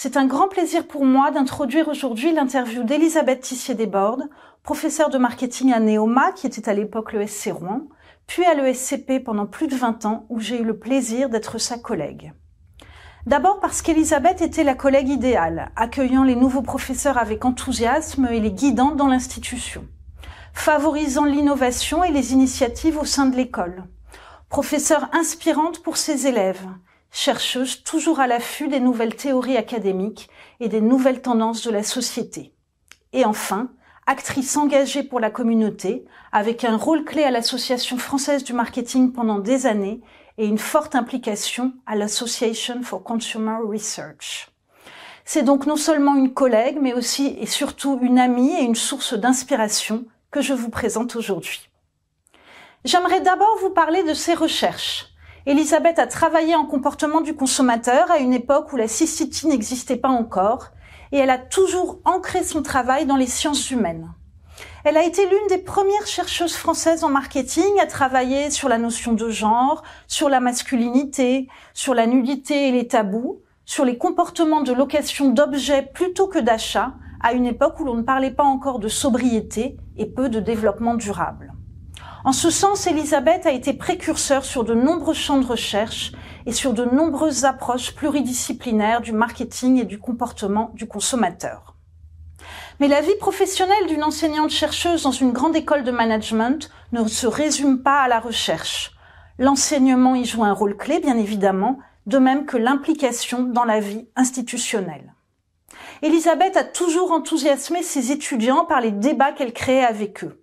C'est 0.00 0.16
un 0.16 0.26
grand 0.26 0.46
plaisir 0.46 0.86
pour 0.86 1.04
moi 1.04 1.32
d'introduire 1.32 1.88
aujourd'hui 1.88 2.30
l'interview 2.30 2.84
d'Elisabeth 2.84 3.40
Tissier-Desbordes, 3.40 4.30
professeure 4.62 5.10
de 5.10 5.18
marketing 5.18 5.72
à 5.72 5.80
Neoma, 5.80 6.30
qui 6.30 6.46
était 6.46 6.68
à 6.68 6.72
l'époque 6.72 7.12
le 7.12 7.26
SC 7.26 7.50
Rouen, 7.50 7.88
puis 8.28 8.44
à 8.44 8.54
l'ESCP 8.54 9.18
pendant 9.24 9.46
plus 9.46 9.66
de 9.66 9.74
20 9.74 10.06
ans, 10.06 10.24
où 10.28 10.38
j'ai 10.38 10.60
eu 10.60 10.64
le 10.64 10.78
plaisir 10.78 11.28
d'être 11.28 11.58
sa 11.58 11.78
collègue. 11.78 12.32
D'abord 13.26 13.58
parce 13.58 13.82
qu'Elisabeth 13.82 14.40
était 14.40 14.62
la 14.62 14.76
collègue 14.76 15.08
idéale, 15.08 15.72
accueillant 15.74 16.22
les 16.22 16.36
nouveaux 16.36 16.62
professeurs 16.62 17.18
avec 17.18 17.44
enthousiasme 17.44 18.28
et 18.30 18.38
les 18.38 18.52
guidant 18.52 18.92
dans 18.92 19.08
l'institution, 19.08 19.84
favorisant 20.52 21.24
l'innovation 21.24 22.04
et 22.04 22.12
les 22.12 22.32
initiatives 22.32 22.98
au 22.98 23.04
sein 23.04 23.26
de 23.26 23.34
l'école. 23.34 23.82
Professeure 24.48 25.08
inspirante 25.12 25.82
pour 25.82 25.96
ses 25.96 26.28
élèves, 26.28 26.68
chercheuse 27.10 27.82
toujours 27.82 28.20
à 28.20 28.26
l'affût 28.26 28.68
des 28.68 28.80
nouvelles 28.80 29.16
théories 29.16 29.56
académiques 29.56 30.28
et 30.60 30.68
des 30.68 30.80
nouvelles 30.80 31.22
tendances 31.22 31.62
de 31.62 31.70
la 31.70 31.82
société. 31.82 32.52
Et 33.12 33.24
enfin, 33.24 33.70
actrice 34.06 34.56
engagée 34.56 35.02
pour 35.02 35.20
la 35.20 35.30
communauté, 35.30 36.04
avec 36.32 36.64
un 36.64 36.76
rôle 36.76 37.04
clé 37.04 37.24
à 37.24 37.30
l'Association 37.30 37.98
française 37.98 38.44
du 38.44 38.52
marketing 38.52 39.12
pendant 39.12 39.38
des 39.38 39.66
années 39.66 40.00
et 40.38 40.46
une 40.46 40.58
forte 40.58 40.94
implication 40.94 41.74
à 41.86 41.96
l'Association 41.96 42.82
for 42.82 43.02
Consumer 43.02 43.58
Research. 43.66 44.48
C'est 45.24 45.42
donc 45.42 45.66
non 45.66 45.76
seulement 45.76 46.14
une 46.14 46.32
collègue, 46.32 46.78
mais 46.80 46.94
aussi 46.94 47.36
et 47.38 47.44
surtout 47.44 47.98
une 48.00 48.18
amie 48.18 48.54
et 48.54 48.62
une 48.62 48.74
source 48.74 49.12
d'inspiration 49.12 50.06
que 50.30 50.40
je 50.40 50.54
vous 50.54 50.70
présente 50.70 51.16
aujourd'hui. 51.16 51.68
J'aimerais 52.84 53.20
d'abord 53.20 53.58
vous 53.60 53.70
parler 53.70 54.04
de 54.04 54.14
ses 54.14 54.34
recherches. 54.34 55.08
Elisabeth 55.48 55.98
a 55.98 56.06
travaillé 56.06 56.54
en 56.54 56.66
comportement 56.66 57.22
du 57.22 57.34
consommateur 57.34 58.10
à 58.10 58.18
une 58.18 58.34
époque 58.34 58.70
où 58.74 58.76
la 58.76 58.86
cystitine 58.86 59.48
n'existait 59.48 59.96
pas 59.96 60.10
encore, 60.10 60.72
et 61.10 61.16
elle 61.16 61.30
a 61.30 61.38
toujours 61.38 62.00
ancré 62.04 62.44
son 62.44 62.62
travail 62.62 63.06
dans 63.06 63.16
les 63.16 63.26
sciences 63.26 63.70
humaines. 63.70 64.12
Elle 64.84 64.98
a 64.98 65.06
été 65.06 65.22
l'une 65.24 65.46
des 65.48 65.56
premières 65.56 66.06
chercheuses 66.06 66.54
françaises 66.54 67.02
en 67.02 67.08
marketing 67.08 67.80
à 67.80 67.86
travailler 67.86 68.50
sur 68.50 68.68
la 68.68 68.76
notion 68.76 69.14
de 69.14 69.30
genre, 69.30 69.82
sur 70.06 70.28
la 70.28 70.40
masculinité, 70.40 71.48
sur 71.72 71.94
la 71.94 72.06
nudité 72.06 72.68
et 72.68 72.72
les 72.72 72.86
tabous, 72.86 73.40
sur 73.64 73.86
les 73.86 73.96
comportements 73.96 74.60
de 74.60 74.74
location 74.74 75.30
d'objets 75.30 75.80
plutôt 75.94 76.26
que 76.26 76.38
d'achat, 76.38 76.92
à 77.22 77.32
une 77.32 77.46
époque 77.46 77.80
où 77.80 77.84
l'on 77.84 77.94
ne 77.94 78.02
parlait 78.02 78.32
pas 78.32 78.44
encore 78.44 78.80
de 78.80 78.88
sobriété 78.88 79.78
et 79.96 80.04
peu 80.04 80.28
de 80.28 80.40
développement 80.40 80.94
durable. 80.94 81.54
En 82.24 82.32
ce 82.32 82.50
sens, 82.50 82.86
Elisabeth 82.86 83.46
a 83.46 83.52
été 83.52 83.72
précurseur 83.72 84.44
sur 84.44 84.64
de 84.64 84.74
nombreux 84.74 85.14
champs 85.14 85.38
de 85.38 85.46
recherche 85.46 86.12
et 86.46 86.52
sur 86.52 86.72
de 86.72 86.84
nombreuses 86.84 87.44
approches 87.44 87.94
pluridisciplinaires 87.94 89.00
du 89.00 89.12
marketing 89.12 89.80
et 89.80 89.84
du 89.84 89.98
comportement 89.98 90.72
du 90.74 90.88
consommateur. 90.88 91.76
Mais 92.80 92.88
la 92.88 93.00
vie 93.00 93.16
professionnelle 93.20 93.86
d'une 93.86 94.04
enseignante 94.04 94.50
chercheuse 94.50 95.02
dans 95.04 95.12
une 95.12 95.32
grande 95.32 95.56
école 95.56 95.84
de 95.84 95.90
management 95.90 96.70
ne 96.92 97.06
se 97.06 97.26
résume 97.26 97.82
pas 97.82 98.00
à 98.00 98.08
la 98.08 98.20
recherche. 98.20 98.92
L'enseignement 99.38 100.14
y 100.16 100.24
joue 100.24 100.44
un 100.44 100.52
rôle 100.52 100.76
clé, 100.76 100.98
bien 100.98 101.16
évidemment, 101.16 101.78
de 102.06 102.18
même 102.18 102.46
que 102.46 102.56
l'implication 102.56 103.44
dans 103.44 103.64
la 103.64 103.80
vie 103.80 104.08
institutionnelle. 104.16 105.14
Elisabeth 106.02 106.56
a 106.56 106.64
toujours 106.64 107.12
enthousiasmé 107.12 107.82
ses 107.82 108.10
étudiants 108.10 108.64
par 108.64 108.80
les 108.80 108.92
débats 108.92 109.32
qu'elle 109.32 109.52
créait 109.52 109.84
avec 109.84 110.24
eux. 110.24 110.42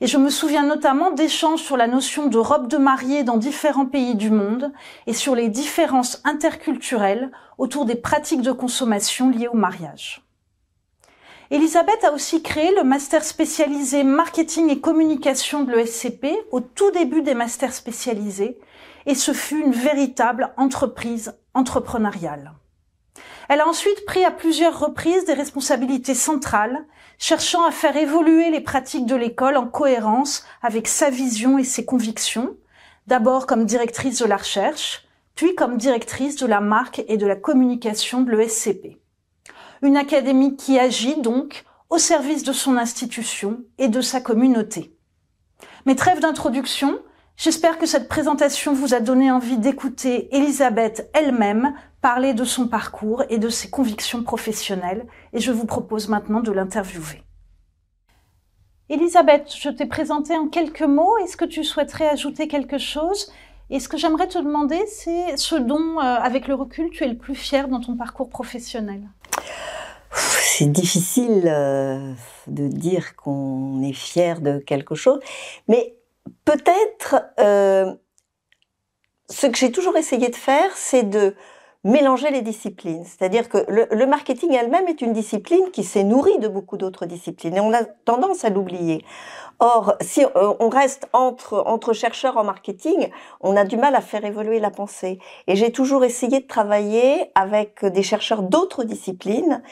Et 0.00 0.06
je 0.06 0.16
me 0.16 0.30
souviens 0.30 0.64
notamment 0.64 1.10
d'échanges 1.10 1.62
sur 1.62 1.76
la 1.76 1.88
notion 1.88 2.26
de 2.26 2.38
robe 2.38 2.68
de 2.68 2.76
mariée 2.76 3.24
dans 3.24 3.36
différents 3.36 3.86
pays 3.86 4.14
du 4.14 4.30
monde 4.30 4.72
et 5.06 5.12
sur 5.12 5.34
les 5.34 5.48
différences 5.48 6.20
interculturelles 6.24 7.32
autour 7.58 7.84
des 7.84 7.96
pratiques 7.96 8.42
de 8.42 8.52
consommation 8.52 9.28
liées 9.28 9.48
au 9.48 9.56
mariage. 9.56 10.22
Elisabeth 11.50 12.04
a 12.04 12.12
aussi 12.12 12.42
créé 12.42 12.74
le 12.76 12.84
master 12.84 13.24
spécialisé 13.24 14.04
marketing 14.04 14.68
et 14.70 14.80
communication 14.80 15.64
de 15.64 15.72
l'ESCP 15.72 16.26
au 16.52 16.60
tout 16.60 16.90
début 16.90 17.22
des 17.22 17.34
masters 17.34 17.72
spécialisés 17.72 18.58
et 19.06 19.14
ce 19.14 19.32
fut 19.32 19.58
une 19.58 19.72
véritable 19.72 20.52
entreprise 20.58 21.34
entrepreneuriale. 21.54 22.52
Elle 23.48 23.60
a 23.60 23.68
ensuite 23.68 24.04
pris 24.04 24.24
à 24.24 24.30
plusieurs 24.30 24.78
reprises 24.78 25.24
des 25.24 25.32
responsabilités 25.32 26.14
centrales, 26.14 26.86
cherchant 27.18 27.64
à 27.64 27.70
faire 27.70 27.96
évoluer 27.96 28.50
les 28.50 28.60
pratiques 28.60 29.06
de 29.06 29.16
l'école 29.16 29.56
en 29.56 29.66
cohérence 29.66 30.44
avec 30.62 30.86
sa 30.86 31.10
vision 31.10 31.58
et 31.58 31.64
ses 31.64 31.84
convictions, 31.84 32.56
d'abord 33.06 33.46
comme 33.46 33.64
directrice 33.64 34.18
de 34.18 34.26
la 34.26 34.36
recherche, 34.36 35.06
puis 35.34 35.54
comme 35.54 35.78
directrice 35.78 36.36
de 36.36 36.46
la 36.46 36.60
marque 36.60 37.02
et 37.08 37.16
de 37.16 37.26
la 37.26 37.36
communication 37.36 38.20
de 38.20 38.32
l'ESCP 38.32 38.98
une 39.82 39.96
académie 39.96 40.56
qui 40.56 40.78
agit 40.78 41.20
donc 41.20 41.64
au 41.90 41.98
service 41.98 42.42
de 42.42 42.52
son 42.52 42.76
institution 42.76 43.60
et 43.78 43.88
de 43.88 44.00
sa 44.00 44.20
communauté. 44.20 44.94
Mais 45.86 45.94
trêve 45.94 46.20
d'introduction, 46.20 46.98
j'espère 47.36 47.78
que 47.78 47.86
cette 47.86 48.08
présentation 48.08 48.74
vous 48.74 48.94
a 48.94 49.00
donné 49.00 49.30
envie 49.30 49.58
d'écouter 49.58 50.34
Elisabeth 50.36 51.08
elle-même 51.14 51.74
parler 52.00 52.34
de 52.34 52.44
son 52.44 52.68
parcours 52.68 53.24
et 53.28 53.38
de 53.38 53.48
ses 53.48 53.70
convictions 53.70 54.22
professionnelles 54.22 55.06
et 55.32 55.40
je 55.40 55.52
vous 55.52 55.66
propose 55.66 56.08
maintenant 56.08 56.40
de 56.40 56.52
l'interviewer. 56.52 57.22
Elisabeth, 58.88 59.52
je 59.54 59.68
t'ai 59.68 59.86
présenté 59.86 60.34
en 60.36 60.48
quelques 60.48 60.82
mots. 60.82 61.18
Est-ce 61.18 61.36
que 61.36 61.44
tu 61.44 61.62
souhaiterais 61.62 62.08
ajouter 62.08 62.48
quelque 62.48 62.78
chose? 62.78 63.30
Et 63.70 63.80
ce 63.80 63.88
que 63.88 63.98
j'aimerais 63.98 64.28
te 64.28 64.38
demander, 64.38 64.82
c'est 64.86 65.36
ce 65.36 65.54
dont, 65.56 65.98
euh, 65.98 66.02
avec 66.02 66.48
le 66.48 66.54
recul, 66.54 66.88
tu 66.90 67.04
es 67.04 67.08
le 67.08 67.18
plus 67.18 67.34
fier 67.34 67.68
dans 67.68 67.80
ton 67.80 67.96
parcours 67.96 68.30
professionnel? 68.30 69.02
C'est 70.10 70.72
difficile 70.72 71.42
euh, 71.46 72.14
de 72.46 72.66
dire 72.66 73.14
qu'on 73.14 73.82
est 73.82 73.92
fier 73.92 74.40
de 74.40 74.58
quelque 74.58 74.94
chose, 74.94 75.20
mais 75.68 75.96
peut-être 76.46 77.26
euh, 77.38 77.94
ce 79.28 79.46
que 79.46 79.58
j'ai 79.58 79.70
toujours 79.70 79.98
essayé 79.98 80.28
de 80.28 80.36
faire, 80.36 80.70
c'est 80.74 81.02
de 81.02 81.34
mélanger 81.84 82.30
les 82.30 82.42
disciplines. 82.42 83.04
C'est-à-dire 83.04 83.48
que 83.48 83.58
le, 83.68 84.06
marketing 84.06 84.52
elle-même 84.52 84.88
est 84.88 85.00
une 85.00 85.12
discipline 85.12 85.70
qui 85.72 85.84
s'est 85.84 86.04
nourrie 86.04 86.38
de 86.38 86.48
beaucoup 86.48 86.76
d'autres 86.76 87.06
disciplines 87.06 87.56
et 87.56 87.60
on 87.60 87.72
a 87.72 87.84
tendance 87.84 88.44
à 88.44 88.50
l'oublier. 88.50 89.04
Or, 89.60 89.94
si 90.00 90.24
euh, 90.24 90.54
on 90.60 90.68
reste 90.68 91.08
entre, 91.12 91.62
entre 91.66 91.92
chercheurs 91.92 92.36
en 92.36 92.44
marketing, 92.44 93.10
on 93.40 93.56
a 93.56 93.64
du 93.64 93.76
mal 93.76 93.94
à 93.94 94.00
faire 94.00 94.24
évoluer 94.24 94.60
la 94.60 94.70
pensée. 94.70 95.18
Et 95.46 95.56
j'ai 95.56 95.72
toujours 95.72 96.04
essayé 96.04 96.40
de 96.40 96.46
travailler 96.46 97.30
avec 97.34 97.84
des 97.84 98.02
chercheurs 98.02 98.42
d'autres 98.42 98.84
disciplines 98.84 99.62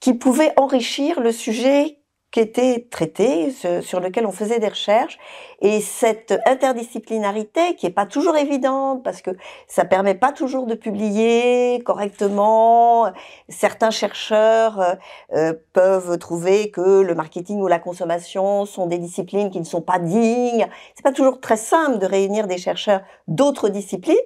qui 0.00 0.14
pouvaient 0.14 0.52
enrichir 0.56 1.20
le 1.20 1.30
sujet 1.30 1.99
qui 2.30 2.38
était 2.38 2.86
traité, 2.90 3.50
sur 3.82 3.98
lequel 3.98 4.24
on 4.24 4.30
faisait 4.30 4.60
des 4.60 4.68
recherches. 4.68 5.18
Et 5.60 5.80
cette 5.80 6.38
interdisciplinarité, 6.46 7.74
qui 7.74 7.86
est 7.86 7.90
pas 7.90 8.06
toujours 8.06 8.36
évidente, 8.36 9.02
parce 9.02 9.20
que 9.20 9.32
ça 9.66 9.84
permet 9.84 10.14
pas 10.14 10.32
toujours 10.32 10.66
de 10.66 10.74
publier 10.74 11.82
correctement. 11.84 13.12
Certains 13.48 13.90
chercheurs 13.90 14.80
euh, 14.80 14.94
euh, 15.34 15.54
peuvent 15.72 16.18
trouver 16.18 16.70
que 16.70 17.00
le 17.00 17.14
marketing 17.14 17.60
ou 17.60 17.66
la 17.66 17.80
consommation 17.80 18.64
sont 18.64 18.86
des 18.86 18.98
disciplines 18.98 19.50
qui 19.50 19.58
ne 19.58 19.64
sont 19.64 19.82
pas 19.82 19.98
dignes. 19.98 20.68
C'est 20.94 21.02
pas 21.02 21.12
toujours 21.12 21.40
très 21.40 21.56
simple 21.56 21.98
de 21.98 22.06
réunir 22.06 22.46
des 22.46 22.58
chercheurs 22.58 23.00
d'autres 23.26 23.68
disciplines, 23.68 24.16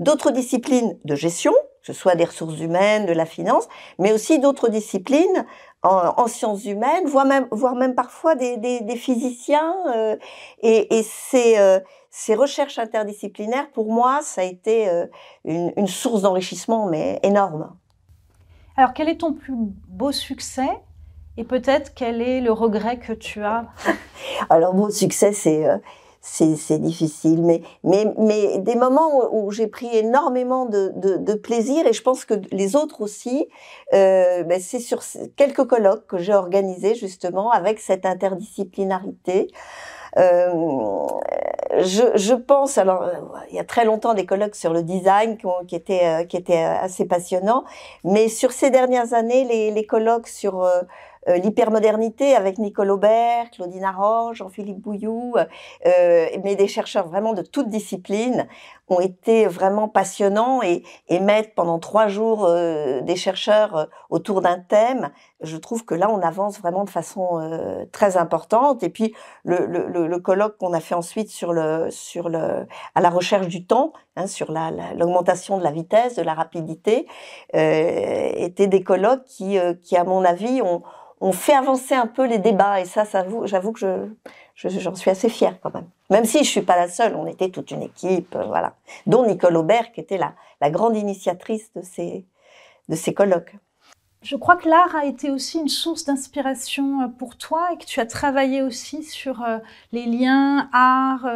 d'autres 0.00 0.32
disciplines 0.32 0.98
de 1.04 1.14
gestion, 1.14 1.52
que 1.52 1.92
ce 1.92 1.92
soit 1.92 2.14
des 2.16 2.24
ressources 2.24 2.60
humaines, 2.60 3.06
de 3.06 3.12
la 3.12 3.26
finance, 3.26 3.68
mais 3.98 4.12
aussi 4.12 4.38
d'autres 4.38 4.68
disciplines 4.68 5.46
en, 5.82 6.26
sciences 6.28 6.64
humaines, 6.64 7.06
voire 7.06 7.26
même, 7.26 7.46
voire 7.50 7.74
même 7.74 7.94
parfois 7.94 8.34
des, 8.34 8.56
des, 8.56 8.96
physiciens. 8.96 9.74
Euh, 9.94 10.16
et, 10.60 10.98
et 10.98 11.02
ces, 11.02 11.58
euh, 11.58 11.80
ces 12.10 12.34
recherches 12.34 12.78
interdisciplinaires, 12.78 13.70
pour 13.72 13.92
moi, 13.92 14.20
ça 14.22 14.42
a 14.42 14.44
été 14.44 14.88
euh, 14.88 15.06
une, 15.44 15.72
une 15.76 15.88
source 15.88 16.22
d'enrichissement, 16.22 16.86
mais 16.86 17.18
énorme. 17.22 17.74
Alors, 18.76 18.92
quel 18.94 19.08
est 19.08 19.18
ton 19.18 19.32
plus 19.32 19.54
beau 19.56 20.12
succès? 20.12 20.70
Et 21.36 21.44
peut-être 21.44 21.94
quel 21.94 22.20
est 22.20 22.40
le 22.40 22.52
regret 22.52 22.98
que 22.98 23.12
tu 23.12 23.42
as? 23.42 23.66
Alors, 24.50 24.74
beau 24.74 24.90
succès, 24.90 25.32
c'est 25.32 25.66
c'est 26.22 26.78
difficile. 26.78 27.42
Mais, 27.42 27.62
mais, 27.82 28.06
mais 28.16 28.58
des 28.58 28.76
moments 28.76 29.34
où, 29.34 29.50
j'ai 29.50 29.66
pris 29.66 29.88
énormément 29.92 30.66
de, 30.66 30.92
de, 30.94 31.16
de, 31.16 31.34
plaisir, 31.34 31.86
et 31.86 31.92
je 31.92 32.02
pense 32.02 32.24
que 32.24 32.34
les 32.52 32.76
autres 32.76 33.00
aussi, 33.00 33.48
euh, 33.92 34.44
ben 34.44 34.60
c'est 34.60 34.78
sur 34.78 35.02
quelques 35.36 35.64
colloques 35.64 36.06
que 36.06 36.18
j'ai 36.18 36.34
organisés 36.34 36.94
justement 36.94 37.50
avec 37.50 37.80
cette 37.80 38.06
interdisciplinarité. 38.06 39.48
Euh, 40.18 41.06
je, 41.78 42.02
je, 42.14 42.34
pense, 42.34 42.76
alors 42.76 43.08
il 43.50 43.56
y 43.56 43.58
a 43.58 43.64
très 43.64 43.84
longtemps 43.84 44.12
des 44.12 44.26
colloques 44.26 44.56
sur 44.56 44.72
le 44.72 44.82
design 44.82 45.38
qui, 45.38 45.46
ont, 45.46 45.64
qui 45.66 45.74
étaient 45.74 46.04
euh, 46.04 46.24
qui 46.24 46.36
étaient 46.36 46.62
assez 46.62 47.06
passionnants, 47.06 47.64
mais 48.04 48.28
sur 48.28 48.52
ces 48.52 48.70
dernières 48.70 49.14
années, 49.14 49.44
les, 49.44 49.70
les 49.70 49.86
colloques 49.86 50.28
sur 50.28 50.62
euh, 50.62 50.82
euh, 50.82 50.82
l'hypermodernité 51.26 52.34
avec 52.34 52.58
Nicole 52.58 52.90
Aubert, 52.90 53.50
Claudine 53.50 53.84
Arroge, 53.84 54.38
Jean-Philippe 54.38 54.80
Bouillou, 54.80 55.34
euh, 55.36 56.26
mais 56.42 56.56
des 56.56 56.68
chercheurs 56.68 57.06
vraiment 57.06 57.32
de 57.32 57.42
toutes 57.42 57.68
disciplines 57.68 58.46
ont 58.88 59.00
été 59.00 59.46
vraiment 59.46 59.88
passionnants 59.88 60.62
et, 60.62 60.82
et 61.08 61.20
mettre 61.20 61.54
pendant 61.54 61.78
trois 61.78 62.08
jours 62.08 62.44
euh, 62.44 63.00
des 63.00 63.16
chercheurs 63.16 63.76
euh, 63.76 63.84
autour 64.10 64.42
d'un 64.42 64.58
thème, 64.58 65.10
je 65.40 65.56
trouve 65.56 65.84
que 65.84 65.94
là 65.94 66.10
on 66.10 66.20
avance 66.20 66.60
vraiment 66.60 66.84
de 66.84 66.90
façon 66.90 67.40
euh, 67.40 67.84
très 67.92 68.16
importante. 68.16 68.82
Et 68.82 68.90
puis 68.90 69.14
le, 69.44 69.66
le, 69.66 70.06
le 70.06 70.18
colloque 70.18 70.58
qu'on 70.58 70.72
a 70.72 70.80
fait 70.80 70.94
ensuite 70.94 71.30
sur 71.30 71.52
le 71.52 71.90
sur 71.90 72.28
le 72.28 72.66
à 72.94 73.00
la 73.00 73.10
recherche 73.10 73.48
du 73.48 73.64
temps, 73.66 73.92
hein, 74.16 74.26
sur 74.26 74.52
l'augmentation 74.52 75.58
de 75.58 75.64
la 75.64 75.70
vitesse, 75.70 76.16
de 76.16 76.22
la 76.22 76.34
rapidité, 76.34 77.06
étaient 77.52 78.66
des 78.66 78.82
colloques 78.82 79.24
qui 79.24 79.58
qui 79.82 79.96
à 79.96 80.04
mon 80.04 80.24
avis 80.24 80.60
ont 80.62 80.82
ont 81.22 81.32
fait 81.32 81.54
avancer 81.54 81.94
un 81.94 82.08
peu 82.08 82.26
les 82.26 82.38
débats 82.38 82.80
et 82.80 82.84
ça, 82.84 83.04
j'avoue 83.44 83.72
que 83.72 83.80
je 83.80 84.68
j'en 84.68 84.94
suis 84.94 85.10
assez 85.10 85.28
fière 85.28 85.56
quand 85.62 85.72
même. 85.72 85.86
Même 86.10 86.24
si 86.24 86.38
je 86.44 86.50
suis 86.50 86.62
pas 86.62 86.76
la 86.76 86.88
seule, 86.88 87.14
on 87.14 87.26
était 87.26 87.48
toute 87.48 87.70
une 87.70 87.82
équipe, 87.82 88.34
euh, 88.34 88.44
voilà, 88.44 88.74
dont 89.06 89.24
Nicole 89.24 89.56
Aubert 89.56 89.92
qui 89.92 90.00
était 90.00 90.18
la, 90.18 90.34
la 90.60 90.70
grande 90.70 90.96
initiatrice 90.96 91.72
de 91.74 91.82
ces 91.82 92.26
de 92.88 92.96
ces 92.96 93.14
colloques. 93.14 93.54
Je 94.22 94.36
crois 94.36 94.56
que 94.56 94.68
l'art 94.68 94.94
a 94.96 95.04
été 95.04 95.30
aussi 95.30 95.58
une 95.58 95.68
source 95.68 96.04
d'inspiration 96.04 97.02
euh, 97.02 97.06
pour 97.06 97.36
toi 97.36 97.68
et 97.72 97.78
que 97.78 97.86
tu 97.86 98.00
as 98.00 98.06
travaillé 98.06 98.60
aussi 98.60 99.04
sur 99.04 99.42
euh, 99.42 99.58
les 99.92 100.06
liens 100.06 100.68
art 100.72 101.26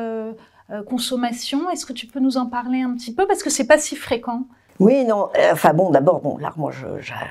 consommation. 0.88 1.70
Est-ce 1.70 1.86
que 1.86 1.92
tu 1.92 2.08
peux 2.08 2.18
nous 2.18 2.38
en 2.38 2.46
parler 2.46 2.82
un 2.82 2.92
petit 2.96 3.14
peu? 3.14 3.24
Parce 3.28 3.44
que 3.44 3.50
c'est 3.50 3.68
pas 3.68 3.78
si 3.78 3.94
fréquent. 3.94 4.48
Oui, 4.78 5.04
non. 5.04 5.30
Euh, 5.36 5.52
enfin 5.52 5.72
bon, 5.72 5.90
d'abord, 5.90 6.20
bon, 6.20 6.36
l'art, 6.38 6.58
moi, 6.58 6.70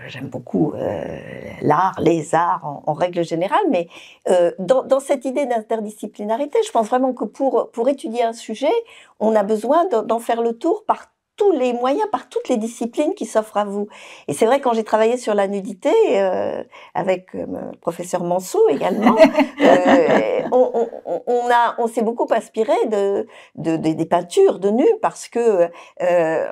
j'aime 0.08 0.28
beaucoup 0.28 0.74
euh, 0.76 1.20
l'art, 1.62 1.96
les 2.00 2.34
arts 2.34 2.82
en, 2.86 2.94
règle 2.94 3.24
générale, 3.24 3.66
mais 3.70 3.88
euh, 4.30 4.52
dans, 4.60 4.84
dans, 4.84 5.00
cette 5.00 5.26
idée 5.26 5.46
d'interdisciplinarité, 5.46 6.60
je 6.66 6.72
pense 6.72 6.88
vraiment 6.88 7.14
que 7.14 7.26
pour 7.26 7.70
pour 7.72 7.90
étudier 7.90 8.24
un 8.24 8.34
sujet, 8.34 8.72
on 9.20 9.36
a 9.36 9.44
besoin 9.44 9.86
d'en 9.86 10.20
faire 10.20 10.42
le 10.42 10.54
tour 10.58 10.84
par 10.86 11.08
tous 11.38 11.52
les 11.52 11.74
moyens, 11.74 12.08
par 12.12 12.30
toutes 12.30 12.50
les 12.50 12.58
disciplines 12.58 13.14
qui 13.14 13.26
s'offrent 13.26 13.58
à 13.58 13.66
vous. 13.66 13.88
Et 14.28 14.34
c'est 14.34 14.46
vrai 14.46 14.62
quand 14.62 14.74
j'ai 14.74 14.84
travaillé 14.84 15.18
sur 15.18 15.34
la 15.34 15.48
nudité 15.48 15.92
euh, 16.20 16.64
avec 16.94 17.36
euh, 17.36 17.46
le 17.48 17.78
professeur 17.78 18.24
Manceau 18.24 18.68
également, 18.70 19.16
euh, 19.62 20.42
on, 20.52 20.90
on, 21.06 21.22
on, 21.28 21.50
a, 21.52 21.76
on 21.78 21.88
s'est 21.88 22.04
beaucoup 22.04 22.28
inspiré 22.32 22.74
de, 22.88 23.28
de, 23.56 23.76
des 23.76 24.06
peintures 24.06 24.60
de 24.60 24.70
nus 24.70 24.96
parce 25.02 25.28
que, 25.28 25.70
euh, 26.02 26.46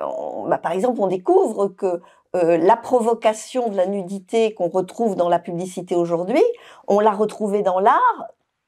bah, 0.48 0.58
par 0.58 0.72
exemple, 0.72 1.00
on 1.00 1.06
découvre 1.06 1.68
que 1.68 2.00
euh, 2.34 2.56
la 2.56 2.76
provocation 2.76 3.68
de 3.68 3.76
la 3.76 3.86
nudité 3.86 4.54
qu'on 4.54 4.68
retrouve 4.68 5.14
dans 5.14 5.28
la 5.28 5.38
publicité 5.38 5.94
aujourd'hui, 5.94 6.42
on 6.88 6.98
l'a 6.98 7.12
retrouvée 7.12 7.62
dans 7.62 7.78
l'art 7.78 8.26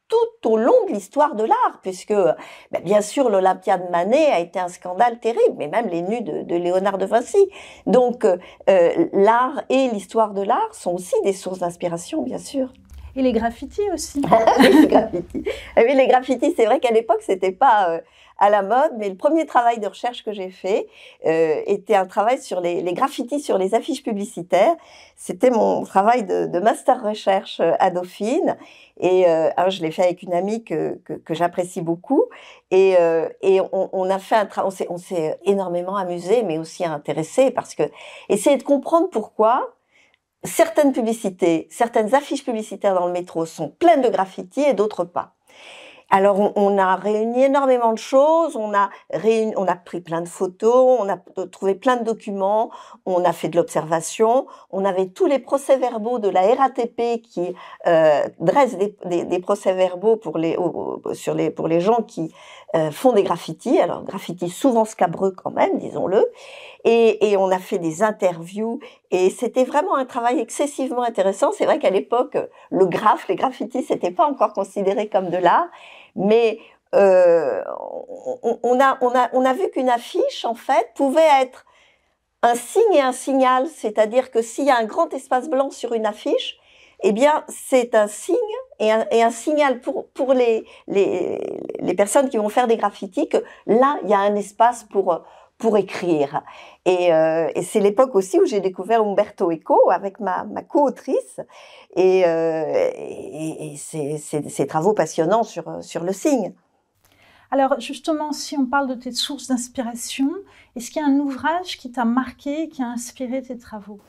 tout 0.09 0.49
au 0.49 0.57
long 0.57 0.87
de 0.89 0.93
l'histoire 0.93 1.35
de 1.35 1.45
l'art, 1.45 1.81
puisque 1.83 2.13
ben, 2.13 2.83
bien 2.85 3.01
sûr 3.01 3.29
l'Olympia 3.29 3.79
de 3.79 3.91
Manet 3.91 4.27
a 4.27 4.41
été 4.41 4.59
un 4.59 4.69
scandale 4.69 5.19
terrible, 5.19 5.57
mais 5.57 5.69
même 5.69 5.89
les 5.89 6.03
nus 6.03 6.23
de, 6.23 6.57
Léonard 6.57 6.99
de 6.99 7.07
Vinci. 7.07 7.51
Donc 7.87 8.25
euh, 8.25 8.37
euh, 8.71 9.07
l'art 9.13 9.63
et 9.69 9.89
l'histoire 9.89 10.33
de 10.33 10.43
l'art 10.43 10.75
sont 10.75 10.95
aussi 10.95 11.15
des 11.25 11.33
sources 11.33 11.59
d'inspiration, 11.59 12.23
bien 12.23 12.39
sûr. 12.39 12.73
Et 13.17 13.23
les 13.23 13.33
graffitis 13.33 13.91
aussi. 13.95 14.21
les 14.61 14.87
graffitis. 14.87 15.45
Ah 15.75 15.81
oui, 15.87 15.95
les 15.95 16.07
graffitis, 16.07 16.53
c'est 16.55 16.67
vrai 16.67 16.81
qu'à 16.81 16.93
l'époque, 16.93 17.23
c'était 17.23 17.53
pas 17.53 17.91
euh, 17.91 18.01
à 18.39 18.51
la 18.51 18.63
mode, 18.63 18.93
mais 18.99 19.09
le 19.09 19.17
premier 19.17 19.47
travail 19.47 19.79
de 19.79 19.87
recherche 19.87 20.25
que 20.25 20.33
j'ai 20.33 20.51
fait 20.51 20.87
euh, 21.25 21.63
était 21.67 21.95
un 21.95 22.07
travail 22.07 22.39
sur 22.41 22.61
les, 22.61 22.83
les, 22.83 22.93
graffitis 22.93 23.41
sur 23.41 23.57
les 23.59 23.75
affiches 23.75 24.03
publicitaires. 24.03 24.77
C'était 25.17 25.51
mon 25.51 25.85
travail 25.85 26.25
de, 26.25 26.47
de, 26.47 26.59
master 26.59 27.03
recherche 27.03 27.61
euh, 27.61 27.73
à 27.79 27.91
Dauphine. 27.91 28.57
Et 28.99 29.27
euh, 29.29 29.51
je 29.69 29.83
l'ai 29.83 29.91
fait 29.91 30.03
avec 30.03 30.23
une 30.23 30.35
amie 30.35 30.65
que, 30.65 31.01
que, 31.05 31.15
que 31.15 31.35
j'apprécie 31.35 31.81
beaucoup. 31.81 32.25
Et, 32.71 32.97
euh, 32.99 33.29
et 33.43 33.61
on, 33.61 33.89
on, 33.93 34.11
a 34.11 34.19
fait 34.19 34.37
un 34.37 34.47
travail, 34.47 34.73
on 34.91 34.99
s'est 34.99 35.39
énormément 35.45 35.97
amusé, 35.97 36.43
mais 36.43 36.59
aussi 36.59 36.85
intéressé 36.85 37.51
parce 37.51 37.75
que 37.75 37.85
essayer 38.29 38.57
de 38.57 38.63
comprendre 38.63 39.09
pourquoi 39.11 39.77
certaines 40.45 40.93
publicités, 40.93 41.69
certaines 41.71 42.15
affiches 42.15 42.45
publicitaires 42.45 42.95
dans 42.95 43.07
le 43.07 43.13
métro 43.13 43.47
sont 43.47 43.69
pleines 43.69 44.03
de 44.03 44.09
graffitis 44.09 44.63
et 44.63 44.75
d'autres 44.75 45.05
pas. 45.05 45.36
Alors 46.09 46.53
on, 46.57 46.79
a 46.79 46.95
réuni 46.95 47.43
énormément 47.43 47.93
de 47.93 47.99
choses, 47.99 48.55
on 48.55 48.73
a 48.75 48.91
pris 49.85 50.01
plein 50.01 50.21
de 50.21 50.29
photos, 50.29 51.01
on 51.01 51.09
a 51.09 51.17
trouvé 51.47 51.75
plein 51.75 51.97
de 51.97 52.05
documents, 52.05 52.71
on 53.07 53.25
a 53.25 53.33
fait 53.33 53.49
de 53.49 53.57
l'observation, 53.57 54.47
on 54.71 54.85
avait 54.85 55.09
tous 55.09 55.27
les 55.27 55.41
procès-verbaux 55.41 56.21
de 56.21 56.29
la 56.29 56.55
RATP 56.55 57.21
qui 57.23 57.55
euh, 57.89 58.23
dresse 58.39 58.79
des, 58.79 58.97
des, 59.05 59.25
des 59.25 59.39
procès-verbaux 59.41 60.17
pour 60.17 60.39
les 60.39 60.57
sur 61.13 61.35
les 61.35 61.51
pour 61.51 61.67
les 61.67 61.81
gens 61.81 62.03
qui 62.03 62.33
euh, 62.77 62.93
font 62.93 63.13
des 63.13 63.25
graffitis. 63.25 63.81
Alors 63.81 64.05
graffitis 64.05 64.51
souvent 64.51 64.85
scabreux 64.85 65.33
quand 65.33 65.51
même, 65.51 65.79
disons-le. 65.79 66.25
Et, 66.89 67.37
on 67.37 67.51
a 67.51 67.59
fait 67.59 67.79
des 67.79 68.05
interviews 68.05 68.79
et 69.11 69.29
c'était 69.31 69.65
vraiment 69.65 69.97
un 69.97 70.05
travail 70.05 70.39
excessivement 70.39 71.03
intéressant. 71.03 71.51
C'est 71.51 71.65
vrai 71.65 71.81
qu'à 71.81 71.91
l'époque, 71.91 72.39
le 72.71 72.87
graphe, 72.87 73.27
les 73.27 73.35
graffitis, 73.35 73.83
c'était 73.83 74.13
pas 74.13 74.25
encore 74.25 74.53
considéré 74.53 75.09
comme 75.09 75.29
de 75.29 75.37
l'art, 75.37 75.67
mais 76.15 76.61
euh, 76.95 77.61
on, 78.63 78.79
a, 78.81 78.99
on, 79.01 79.09
a, 79.19 79.29
on 79.33 79.45
a 79.45 79.53
vu 79.53 79.69
qu'une 79.71 79.89
affiche, 79.89 80.45
en 80.45 80.55
fait, 80.55 80.93
pouvait 80.95 81.29
être 81.43 81.67
un 82.43 82.55
signe 82.55 82.95
et 82.95 83.01
un 83.01 83.13
signal, 83.13 83.67
c'est-à-dire 83.67 84.31
que 84.31 84.41
s'il 84.41 84.67
y 84.67 84.71
a 84.71 84.77
un 84.77 84.85
grand 84.85 85.13
espace 85.13 85.49
blanc 85.49 85.71
sur 85.71 85.93
une 85.93 86.07
affiche, 86.07 86.57
eh 87.03 87.11
bien, 87.11 87.45
c'est 87.49 87.97
un 87.97 88.07
signe 88.07 88.37
et 88.79 88.93
un, 88.93 89.07
et 89.11 89.25
un 89.25 89.33
signal 89.33 89.81
pour, 89.81 90.07
pour 90.11 90.35
les, 90.35 90.65
les, 90.87 91.41
les 91.81 91.95
personnes 91.95 92.29
qui 92.29 92.37
vont 92.37 92.49
faire 92.49 92.69
des 92.69 92.77
graffitis 92.77 93.29
que 93.29 93.39
là, 93.67 93.99
il 94.05 94.09
y 94.09 94.15
a 94.15 94.21
un 94.21 94.37
espace 94.37 94.85
pour, 94.85 95.25
pour 95.59 95.77
écrire. 95.77 96.43
Et, 96.85 97.13
euh, 97.13 97.49
et 97.55 97.63
c'est 97.63 97.81
l'époque 97.81 98.15
aussi 98.15 98.39
où 98.39 98.45
j'ai 98.45 98.61
découvert 98.61 99.03
Umberto 99.03 99.51
Eco 99.51 99.91
avec 99.91 100.21
ma, 100.21 100.45
ma 100.45 100.63
co-autrice 100.63 101.41
et, 101.95 102.25
euh, 102.27 102.91
et, 102.95 103.73
et 103.73 103.77
ses, 103.77 104.67
travaux 104.67 104.93
passionnants 104.93 105.45
sur, 105.45 105.83
sur 105.83 106.05
le 106.05 106.13
signe. 106.13 106.53
Alors 107.51 107.81
justement, 107.81 108.33
si 108.33 108.57
on 108.57 108.67
parle 108.67 108.89
de 108.89 108.95
tes 108.95 109.13
sources 109.13 109.49
d'inspiration, 109.49 110.31
est-ce 110.75 110.91
qu'il 110.91 111.01
y 111.01 111.05
a 111.05 111.09
un 111.09 111.19
ouvrage 111.19 111.79
qui 111.79 111.91
t'a 111.91 112.05
marqué, 112.05 112.69
qui 112.69 112.83
a 112.83 112.87
inspiré 112.87 113.41
tes 113.41 113.57
travaux? 113.57 114.01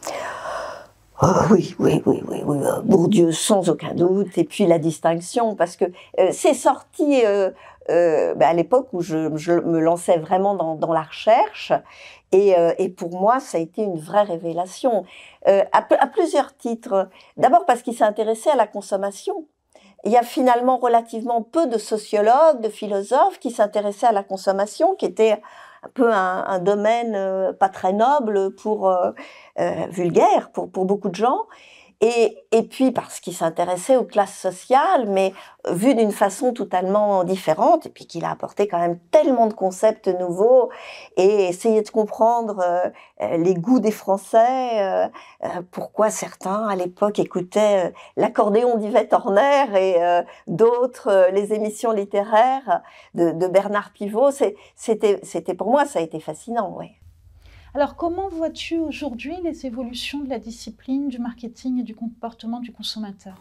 Oh, 1.22 1.28
oui, 1.50 1.76
oui, 1.80 2.02
oui, 2.06 2.22
oui, 2.28 2.42
oui, 2.46 2.58
Bourdieu 2.84 3.32
sans 3.32 3.70
aucun 3.70 3.96
doute, 3.96 4.38
et 4.38 4.44
puis 4.44 4.68
la 4.68 4.78
distinction, 4.78 5.56
parce 5.56 5.76
que 5.76 5.86
euh, 6.20 6.30
c'est 6.32 6.54
sorti 6.54 7.26
euh, 7.90 8.36
bah, 8.36 8.50
à 8.50 8.54
l'époque 8.54 8.90
où 8.92 9.02
je, 9.02 9.18
me 9.18 9.80
lançais 9.80 10.18
vraiment 10.18 10.56
dans, 10.76 10.94
la 10.94 11.04
recherche, 11.04 11.72
et, 12.32 12.58
euh, 12.58 12.74
et, 12.78 12.90
pour 12.90 13.12
moi, 13.12 13.40
ça 13.40 13.58
a 13.58 13.62
été 13.62 13.82
une 13.82 13.98
vraie 13.98 14.24
révélation, 14.24 15.06
euh, 15.48 15.64
à, 15.72 15.82
plusieurs 16.08 16.56
titres. 16.58 17.10
D'abord 17.38 17.66
parce 17.66 17.82
qu'il 17.82 17.96
s'est 17.96 18.04
intéressé 18.04 18.50
à 18.50 18.56
la 18.56 18.68
consommation. 18.68 19.46
Il 20.04 20.12
y 20.12 20.18
a 20.18 20.24
finalement 20.24 20.78
relativement 20.78 21.42
peu 21.42 21.68
de 21.68 21.78
sociologues, 21.78 22.62
de 22.62 22.70
philosophes 22.70 23.40
qui 23.40 23.52
s'intéressaient 23.52 24.08
à 24.08 24.12
la 24.12 24.24
consommation, 24.24 24.96
qui 24.96 25.06
était 25.06 25.42
un 25.84 25.90
peu 25.94 26.12
un, 26.12 26.60
domaine 26.60 27.54
pas 27.60 27.70
très 27.70 27.94
noble 27.94 28.54
pour 28.56 28.94
vulgaire 29.90 30.52
pour 30.52 30.68
beaucoup 30.68 31.10
de 31.10 31.16
gens. 31.16 31.46
Et, 32.00 32.46
et 32.52 32.62
puis 32.62 32.92
parce 32.92 33.20
qu'il 33.20 33.34
s'intéressait 33.34 33.96
aux 33.96 34.04
classes 34.04 34.38
sociales, 34.38 35.08
mais 35.08 35.34
vu 35.68 35.96
d'une 35.96 36.12
façon 36.12 36.54
totalement 36.54 37.24
différente, 37.24 37.88
et 37.88 37.90
puis 37.90 38.06
qu'il 38.06 38.24
a 38.24 38.30
apporté 38.30 38.68
quand 38.68 38.78
même 38.78 39.00
tellement 39.10 39.48
de 39.48 39.54
concepts 39.54 40.08
nouveaux, 40.08 40.70
et 41.18 41.48
essayer 41.48 41.82
de 41.82 41.90
comprendre 41.90 42.60
euh, 43.22 43.38
les 43.38 43.56
goûts 43.56 43.80
des 43.80 43.92
Français, 43.92 44.80
euh, 44.80 45.08
euh, 45.44 45.48
pourquoi 45.72 46.12
certains 46.12 46.68
à 46.68 46.76
l'époque 46.76 47.18
écoutaient 47.18 47.92
l'accordéon 48.16 48.78
d'Yvette 48.78 49.14
Horner 49.14 49.66
et 49.76 49.98
d'autres 50.48 51.30
les 51.32 51.54
émissions 51.54 51.92
littéraires 51.92 52.82
de, 53.16 53.32
de 53.32 53.48
Bernard 53.48 53.92
Pivot, 53.92 54.30
c'était, 54.76 55.20
c'était 55.24 55.56
pour 55.56 55.72
moi 55.72 55.86
ça 55.86 56.00
a 56.00 56.02
été 56.04 56.20
fascinant, 56.20 56.76
oui. 56.78 56.92
Alors, 57.74 57.96
comment 57.96 58.30
vois-tu 58.30 58.78
aujourd'hui 58.78 59.36
les 59.44 59.66
évolutions 59.66 60.20
de 60.20 60.30
la 60.30 60.40
discipline, 60.40 61.10
du 61.10 61.20
marketing 61.20 61.80
et 61.82 61.84
du 61.84 61.96
comportement 61.96 62.60
du 62.60 62.72
consommateur? 62.72 63.36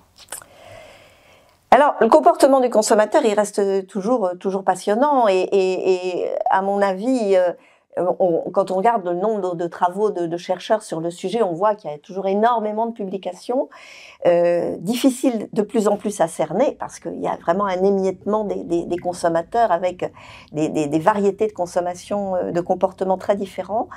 Alors, 1.71 1.95
le 2.00 2.09
comportement 2.09 2.61
du 2.61 2.71
consommateur, 2.71 3.23
il 3.25 3.35
reste 3.35 3.87
toujours, 3.87 4.30
toujours 4.38 4.64
passionnant 4.64 5.26
et 5.28 6.26
à 6.50 6.62
mon 6.62 6.80
avis, 6.80 7.37
euh, 7.37 7.52
on, 7.97 8.50
quand 8.50 8.71
on 8.71 8.76
regarde 8.76 9.05
le 9.05 9.15
nombre 9.15 9.55
de, 9.55 9.67
travaux 9.67 10.11
de, 10.11 10.37
chercheurs 10.37 10.83
sur 10.83 11.00
le 11.00 11.11
sujet, 11.11 11.43
on 11.43 11.53
voit 11.53 11.75
qu'il 11.75 11.91
y 11.91 11.95
a 11.95 11.99
toujours 11.99 12.26
énormément 12.26 12.87
de 12.87 12.93
publications, 12.93 13.69
euh, 14.26 14.76
difficiles 14.79 15.49
de 15.53 15.62
plus 15.62 15.88
en 15.88 15.97
plus 15.97 16.21
à 16.21 16.29
cerner 16.29 16.76
parce 16.79 17.00
qu'il 17.00 17.21
y 17.21 17.26
a 17.26 17.37
vraiment 17.37 17.67
un 17.67 17.83
émiettement 17.83 18.45
des, 18.45 18.97
consommateurs 18.99 19.73
avec 19.73 20.11
des, 20.53 20.99
variétés 20.99 21.47
de 21.47 21.53
consommation, 21.53 22.37
euh, 22.37 22.53
de 22.53 22.61
comportements 22.61 23.19
très 23.19 23.37
différents. 23.37 23.88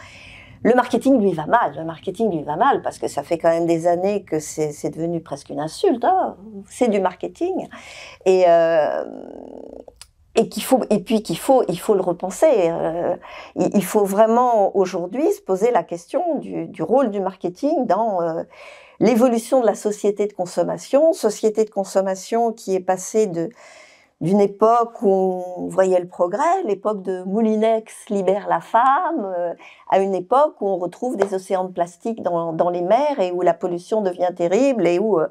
le 0.64 0.74
marketing 0.76 1.20
lui 1.20 1.34
va 1.34 1.46
mal. 1.46 1.76
Le 1.76 1.84
marketing 1.84 2.32
lui 2.32 2.44
va 2.44 2.56
mal 2.56 2.82
parce 2.82 3.00
que 3.00 3.08
ça 3.08 3.24
fait 3.24 3.38
quand 3.38 3.50
même 3.50 3.66
des 3.66 3.88
années 3.88 4.24
que 4.24 4.40
c'est 4.40 4.90
devenu 4.90 5.22
presque 5.22 5.50
une 5.50 5.60
insulte. 5.60 6.06
Hein. 6.06 6.38
c'est 6.70 6.90
du 6.90 7.02
marketing 7.02 7.68
et 8.26 8.46
euh, 8.48 9.04
et 10.36 10.48
qu'il 10.48 10.64
faut 10.64 10.82
et 10.90 11.00
puis 11.00 11.24
qu'il 11.24 11.38
faut 11.38 11.64
il 11.68 11.80
faut 11.80 11.96
le 11.96 12.02
repenser. 12.02 12.70
Euh, 12.70 13.16
il 13.56 13.84
faut 13.84 14.06
vraiment 14.06 14.76
aujourd'hui 14.78 15.32
se 15.32 15.42
poser 15.42 15.72
la 15.72 15.84
question 15.84 16.36
du, 16.36 16.82
rôle 16.82 17.12
du 17.12 17.20
marketing 17.20 17.86
dans 17.86 18.22
euh, 18.22 18.44
l'évolution 19.00 19.62
de 19.62 19.66
la 19.66 19.76
société 19.76 20.28
de 20.28 20.34
consommation, 20.34 21.14
société 21.14 21.66
de 21.66 21.70
consommation 21.70 22.52
qui 22.54 22.76
est 22.76 22.80
passée 22.80 23.28
de 23.28 23.50
d'une 24.22 24.42
époque 24.42 25.02
où 25.02 25.42
on 25.56 25.68
voyait 25.70 26.02
le 26.02 26.08
progrès, 26.08 26.64
l'époque 26.66 27.02
de 27.04 27.24
Moulinex 27.24 28.10
libère 28.10 28.50
la 28.50 28.60
femme, 28.60 29.24
euh, 29.24 29.54
à 29.90 30.00
une 30.00 30.14
époque 30.14 30.56
où 30.60 30.68
on 30.68 30.76
retrouve 30.76 31.16
des 31.16 31.34
océans 31.34 31.64
de 31.64 31.72
plastique 31.72 32.22
dans, 32.22 32.52
dans, 32.52 32.70
les 32.70 32.82
mers 32.82 33.22
et 33.22 33.32
où 33.32 33.42
la 33.42 33.54
pollution 33.54 34.02
devient 34.02 34.32
terrible 34.36 34.86
et 34.86 35.00
où 35.00 35.22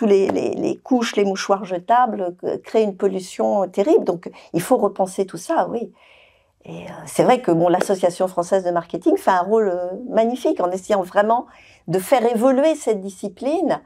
tous 0.00 0.06
les, 0.06 0.30
les, 0.30 0.76
couches, 0.78 1.14
les 1.16 1.24
mouchoirs 1.24 1.66
jetables 1.66 2.34
euh, 2.44 2.56
créent 2.64 2.84
une 2.84 2.96
pollution 2.96 3.68
terrible. 3.68 4.04
Donc 4.04 4.30
il 4.54 4.62
faut 4.62 4.78
repenser 4.78 5.26
tout 5.26 5.36
ça, 5.36 5.68
oui. 5.68 5.92
Et 6.64 6.84
c'est 7.06 7.22
vrai 7.22 7.42
que 7.42 7.50
bon, 7.50 7.68
l'association 7.68 8.26
française 8.28 8.64
de 8.64 8.70
marketing 8.70 9.16
fait 9.16 9.30
un 9.30 9.42
rôle 9.42 9.72
magnifique 10.08 10.60
en 10.60 10.70
essayant 10.70 11.02
vraiment 11.02 11.46
de 11.88 11.98
faire 11.98 12.24
évoluer 12.34 12.74
cette 12.76 13.00
discipline. 13.00 13.80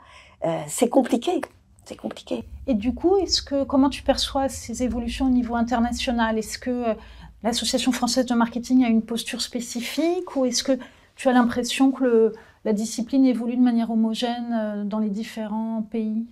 c'est 0.67 0.89
compliqué 0.89 1.41
c'est 1.85 1.97
compliqué. 1.97 2.45
Et 2.67 2.75
du 2.75 2.95
coup, 2.95 3.17
est-ce 3.17 3.43
que 3.43 3.65
comment 3.65 3.91
tu 3.91 4.03
perçois 4.03 4.49
ces 4.49 4.83
évolutions 4.83 5.27
au 5.27 5.31
niveau 5.31 5.55
international? 5.55 6.39
Est-ce 6.39 6.59
que 6.59 6.71
euh, 6.71 6.95
l'Association 7.43 7.93
française 7.93 8.27
de 8.27 8.35
marketing 8.35 8.85
a 8.85 8.89
une 8.89 9.03
posture 9.03 9.41
spécifique 9.41 10.35
ou 10.37 10.47
est-ce 10.47 10.65
que 10.65 10.79
tu 11.17 11.29
as 11.29 11.33
l'impression 11.33 11.93
que 11.93 12.05
le, 12.05 12.33
la 12.65 12.73
discipline 12.73 13.25
évolue 13.25 13.57
de 13.57 13.63
manière 13.63 13.91
homogène 13.91 14.53
euh, 14.53 14.85
dans 14.85 14.99
les 14.99 15.11
différents 15.11 15.83
pays? 15.91 16.25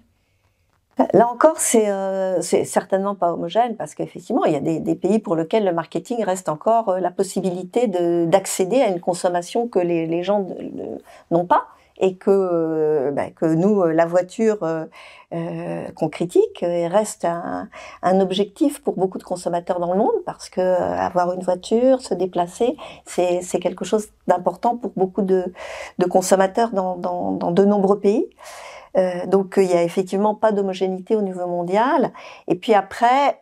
Là 1.14 1.28
encore, 1.28 1.58
c'est 1.58 1.88
euh, 1.90 2.42
certainement 2.42 3.14
pas 3.14 3.32
homogène 3.32 3.76
parce 3.76 3.94
qu'effectivement, 3.94 4.44
il 4.44 4.52
y 4.52 4.56
a 4.56 4.60
des, 4.60 4.94
pays 4.94 5.18
pour 5.18 5.36
lesquels 5.36 5.64
le 5.64 5.72
marketing 5.72 6.22
reste 6.22 6.50
encore 6.50 6.90
euh, 6.90 7.00
la 7.00 7.10
possibilité 7.10 7.86
d'accéder 8.26 8.82
à 8.82 8.88
une 8.88 9.00
consommation 9.00 9.68
que 9.68 9.78
les 9.78 10.22
gens 10.22 10.46
n'ont 11.30 11.46
pas 11.46 11.66
et 12.02 12.16
que, 12.16 12.30
euh, 12.30 13.10
ben, 13.12 13.32
que 13.32 13.46
nous, 13.46 13.80
euh, 13.80 13.92
la 13.92 14.06
voiture 14.06 14.58
euh, 14.64 15.88
qu'on 15.94 16.08
critique 16.08 16.62
reste 16.62 17.24
un, 17.24 18.20
objectif 18.20 18.82
pour 18.82 18.96
beaucoup 18.96 19.16
de 19.16 19.22
consommateurs 19.22 19.80
dans 19.80 19.92
le 19.92 19.98
monde 19.98 20.22
parce 20.26 20.50
que 20.50 20.60
avoir 20.60 21.32
une 21.32 21.42
voiture, 21.42 22.02
se 22.02 22.12
déplacer, 22.12 22.76
c'est 23.06 23.40
quelque 23.60 23.84
chose 23.84 24.08
d'important 24.26 24.76
pour 24.76 24.92
beaucoup 24.94 25.22
de, 25.22 25.54
consommateurs 26.10 26.70
dans, 26.72 26.96
de 26.96 27.64
nombreux 27.64 27.98
pays. 27.98 28.28
Donc 29.26 29.54
il 29.56 29.70
y 29.70 29.72
a 29.72 29.82
effectivement 29.82 30.34
pas 30.34 30.52
d'homogénéité 30.52 31.16
au 31.16 31.22
niveau 31.22 31.46
mondial. 31.46 32.12
Et 32.46 32.54
puis 32.54 32.74
après, 32.74 33.40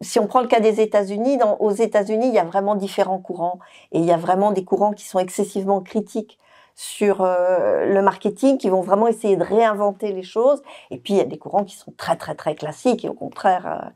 si 0.00 0.20
on 0.20 0.28
prend 0.28 0.42
le 0.42 0.46
cas 0.46 0.60
des 0.60 0.80
États-Unis, 0.80 1.40
aux 1.58 1.72
États-Unis 1.72 2.28
il 2.28 2.34
y 2.34 2.38
a 2.38 2.44
vraiment 2.44 2.76
différents 2.76 3.18
courants 3.18 3.58
et 3.90 3.98
il 3.98 4.04
y 4.04 4.12
a 4.12 4.16
vraiment 4.16 4.52
des 4.52 4.62
courants 4.62 4.92
qui 4.92 5.06
sont 5.06 5.18
excessivement 5.18 5.80
critiques 5.80 6.38
sur 6.74 7.20
euh, 7.20 7.86
le 7.86 8.02
marketing, 8.02 8.58
qui 8.58 8.68
vont 8.68 8.80
vraiment 8.80 9.06
essayer 9.06 9.36
de 9.36 9.44
réinventer 9.44 10.12
les 10.12 10.22
choses. 10.22 10.62
Et 10.90 10.98
puis 10.98 11.14
il 11.14 11.16
y 11.16 11.20
a 11.20 11.24
des 11.24 11.38
courants 11.38 11.64
qui 11.64 11.76
sont 11.76 11.92
très 11.96 12.16
très 12.16 12.34
très 12.34 12.54
classiques 12.54 13.04
et 13.04 13.08
au 13.08 13.14
contraire 13.14 13.92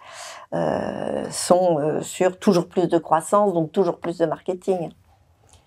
euh, 0.52 0.56
euh 0.56 1.30
sont 1.30 2.00
sur 2.02 2.38
toujours 2.38 2.68
plus 2.68 2.88
de 2.88 2.98
croissance, 2.98 3.52
donc 3.52 3.72
toujours 3.72 3.98
plus 3.98 4.18
de 4.18 4.26
marketing. 4.26 4.90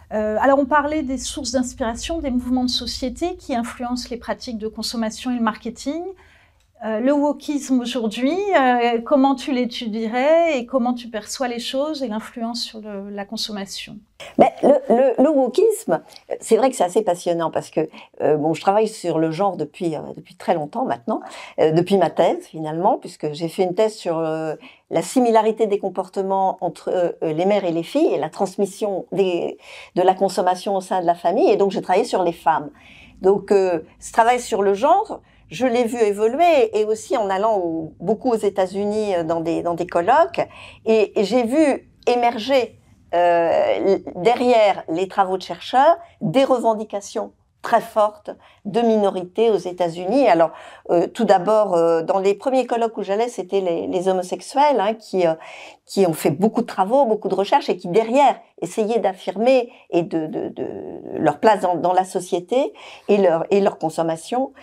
alors 0.09 0.59
on 0.59 0.65
parlait 0.65 1.03
des 1.03 1.17
sources 1.17 1.51
d'inspiration, 1.51 2.19
des 2.19 2.31
mouvements 2.31 2.63
de 2.63 2.69
société 2.69 3.35
qui 3.35 3.55
influencent 3.55 4.07
les 4.09 4.17
pratiques 4.17 4.57
de 4.57 4.67
consommation 4.67 5.31
et 5.31 5.35
le 5.35 5.41
marketing. 5.41 6.03
Euh, 6.83 6.99
le 6.99 7.13
wokisme 7.13 7.79
aujourd'hui, 7.79 8.35
euh, 8.59 8.99
comment 9.05 9.35
tu 9.35 9.51
l'étudierais 9.51 10.57
et 10.57 10.65
comment 10.65 10.95
tu 10.95 11.09
perçois 11.09 11.47
les 11.47 11.59
choses 11.59 12.01
et 12.01 12.07
l'influence 12.07 12.63
sur 12.63 12.81
la 12.81 13.23
consommation? 13.23 13.97
Mais 14.39 14.51
le, 14.63 15.21
le, 15.21 15.29
wokisme, 15.29 16.01
c'est 16.39 16.57
vrai 16.57 16.71
que 16.71 16.75
c'est 16.75 16.83
assez 16.83 17.03
passionnant 17.03 17.51
parce 17.51 17.69
que 17.69 17.87
euh, 18.21 18.35
bon, 18.35 18.55
je 18.55 18.61
travaille 18.61 18.87
sur 18.87 19.19
le 19.19 19.29
genre 19.29 19.57
depuis 19.57 19.93
depuis 20.15 20.35
très 20.35 20.55
longtemps 20.55 20.85
maintenant, 20.85 21.21
depuis 21.59 21.97
ma 21.97 22.09
thèse 22.09 22.45
finalement, 22.47 22.97
puisque 22.97 23.31
j'ai 23.31 23.47
fait 23.47 23.63
une 23.63 23.75
thèse 23.75 23.93
sur 23.93 24.19
la 24.19 25.01
similarité 25.01 25.67
des 25.67 25.77
comportements 25.77 26.57
entre 26.61 27.15
les 27.21 27.45
mères 27.45 27.65
et 27.65 27.71
les 27.71 27.83
filles 27.83 28.13
et 28.13 28.17
la 28.17 28.29
transmission 28.29 29.05
de 29.11 30.01
la 30.01 30.13
consommation 30.15 30.75
au 30.75 30.81
sein 30.81 31.01
de 31.01 31.05
la 31.05 31.15
famille. 31.15 31.49
Et 31.49 31.57
donc 31.57 31.71
j'ai 31.71 31.81
travaillé 31.81 32.05
sur 32.05 32.23
les 32.23 32.33
femmes. 32.33 32.69
Donc 33.21 33.49
ce 33.49 34.11
travail 34.11 34.39
sur 34.39 34.63
le 34.63 34.73
genre 34.73 35.21
je 35.51 35.67
l'ai 35.67 35.83
vu 35.83 35.99
évoluer 35.99 36.79
et 36.79 36.85
aussi 36.85 37.17
en 37.17 37.29
allant 37.29 37.91
beaucoup 37.99 38.31
aux 38.31 38.37
États-Unis 38.37 39.15
euh, 39.15 39.23
dans 39.23 39.41
des, 39.41 39.61
dans 39.61 39.75
des 39.75 39.85
colloques 39.85 40.41
et, 40.85 41.11
j'ai 41.17 41.43
vu 41.43 41.91
émerger 42.07 42.79
euh, 43.13 43.99
derrière 44.15 44.83
les 44.89 45.07
travaux 45.07 45.37
de 45.37 45.43
chercheurs 45.43 45.97
des 46.21 46.45
revendications 46.45 47.33
très 47.61 47.81
fortes 47.81 48.31
de 48.65 48.81
minorités 48.81 49.51
aux 49.51 49.57
États-Unis. 49.57 50.27
Alors, 50.27 50.49
euh, 50.89 51.05
tout 51.05 51.25
d'abord, 51.25 51.75
euh, 51.75 52.01
dans 52.01 52.17
les 52.17 52.33
premiers 52.33 52.65
colloques 52.65 52.97
où 52.97 53.03
j'allais, 53.03 53.27
c'était 53.27 53.61
les, 53.61 53.85
les, 53.85 54.07
homosexuels 54.07 54.79
hein, 54.79 54.95
qui 54.95 55.25
qui 55.85 56.07
ont 56.07 56.13
fait 56.13 56.31
beaucoup 56.31 56.61
de 56.61 56.65
travaux, 56.65 57.05
beaucoup 57.05 57.27
de 57.27 57.35
recherches 57.35 57.69
et 57.69 57.77
qui 57.77 57.89
derrière 57.89 58.39
essayaient 58.61 58.99
d'affirmer 58.99 59.69
et 59.91 60.01
de, 60.01 60.25
de, 60.25 60.49
de, 60.49 60.67
leur 61.17 61.39
place 61.39 61.59
dans, 61.59 61.75
dans 61.75 61.93
la 61.93 62.05
société 62.05 62.73
et 63.09 63.17
leur 63.17 63.45
et 63.51 63.61
leur 63.61 63.77
consommation 63.77 64.53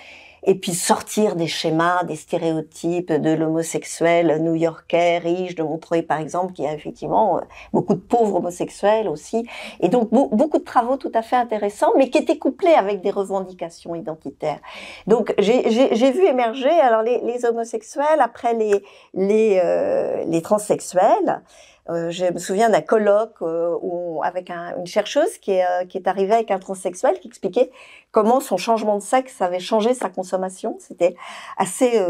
et 0.42 0.54
puis 0.54 0.74
sortir 0.74 1.36
des 1.36 1.46
schémas, 1.46 2.04
des 2.04 2.16
stéréotypes 2.16 3.12
de 3.12 3.30
l'homosexuel 3.30 4.38
new-yorkais, 4.42 5.18
riche, 5.18 5.54
de 5.54 5.62
Montreuil 5.62 6.02
par 6.02 6.18
exemple, 6.18 6.52
qui 6.52 6.66
a 6.66 6.74
effectivement 6.74 7.38
euh, 7.38 7.40
beaucoup 7.72 7.94
de 7.94 8.00
pauvres 8.00 8.36
homosexuels 8.36 9.08
aussi. 9.08 9.46
Et 9.80 9.88
donc 9.88 10.10
beaucoup 10.10 10.58
de 10.58 10.64
travaux 10.64 10.96
tout 10.96 11.12
à 11.14 11.22
fait 11.22 11.36
intéressants, 11.36 11.92
mais 11.96 12.10
qui 12.10 12.18
étaient 12.18 12.38
couplés 12.38 12.74
avec 12.74 13.00
des 13.00 13.10
revendications 13.10 13.94
identitaires. 13.94 14.60
Donc 15.06 15.34
j'ai 15.38 16.10
vu 16.12 16.24
émerger 16.26 16.70
alors 16.70 17.02
les, 17.02 17.20
les, 17.20 17.44
homosexuels 17.44 18.20
après 18.20 18.54
les, 18.54 18.82
les, 19.14 19.60
euh, 19.62 20.24
les 20.26 20.42
transsexuels. 20.42 21.42
Euh, 21.90 22.10
je 22.10 22.26
me 22.26 22.38
souviens 22.38 22.68
d'un 22.68 22.82
colloque 22.82 23.40
euh, 23.40 23.76
où, 23.80 24.20
avec 24.22 24.50
un, 24.50 24.76
une 24.78 24.86
chercheuse 24.86 25.38
qui 25.38 25.52
est, 25.52 25.64
euh, 25.64 25.86
qui 25.86 25.96
est 25.96 26.06
arrivée 26.06 26.34
avec 26.34 26.50
un 26.50 26.58
transsexuel 26.58 27.18
qui 27.18 27.28
expliquait 27.28 27.70
comment 28.10 28.40
son 28.40 28.58
changement 28.58 28.96
de 28.96 29.02
sexe 29.02 29.40
avait 29.40 29.60
changé 29.60 29.94
sa 29.94 30.10
consommation. 30.10 30.76
C'était 30.80 31.14
assez, 31.56 32.00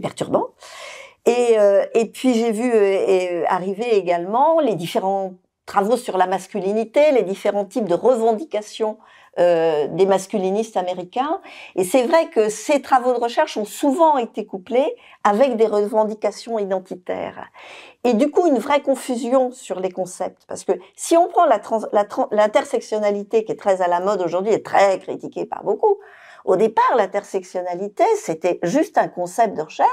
perturbant. 0.00 0.48
Et 1.26 2.10
puis 2.12 2.34
j'ai 2.34 2.50
vu 2.52 2.72
arriver 3.46 3.96
également 3.96 4.60
les 4.60 4.74
différents 4.74 5.34
travaux 5.66 5.96
sur 5.96 6.16
la 6.16 6.26
masculinité, 6.26 7.12
les 7.12 7.22
différents 7.22 7.64
types 7.64 7.88
de 7.88 7.94
revendications 7.94 8.98
euh, 9.38 9.86
des 9.86 10.06
masculinistes 10.06 10.76
américains. 10.76 11.40
Et 11.76 11.84
c'est 11.84 12.02
vrai 12.02 12.28
que 12.30 12.48
ces 12.48 12.82
travaux 12.82 13.12
de 13.12 13.18
recherche 13.18 13.56
ont 13.56 13.64
souvent 13.64 14.18
été 14.18 14.44
couplés 14.44 14.96
avec 15.22 15.56
des 15.56 15.66
revendications 15.66 16.58
identitaires. 16.58 17.48
Et 18.02 18.14
du 18.14 18.30
coup, 18.30 18.46
une 18.46 18.58
vraie 18.58 18.82
confusion 18.82 19.52
sur 19.52 19.78
les 19.78 19.90
concepts. 19.90 20.44
Parce 20.48 20.64
que 20.64 20.72
si 20.96 21.16
on 21.16 21.28
prend 21.28 21.46
l'intersectionnalité, 22.32 23.44
qui 23.44 23.52
est 23.52 23.56
très 23.56 23.82
à 23.82 23.88
la 23.88 24.00
mode 24.00 24.20
aujourd'hui 24.20 24.52
et 24.52 24.62
très 24.62 24.98
critiquée 24.98 25.46
par 25.46 25.62
beaucoup, 25.62 25.98
au 26.44 26.56
départ, 26.56 26.96
l'intersectionnalité, 26.96 28.04
c'était 28.16 28.58
juste 28.62 28.98
un 28.98 29.08
concept 29.08 29.56
de 29.56 29.62
recherche 29.62 29.88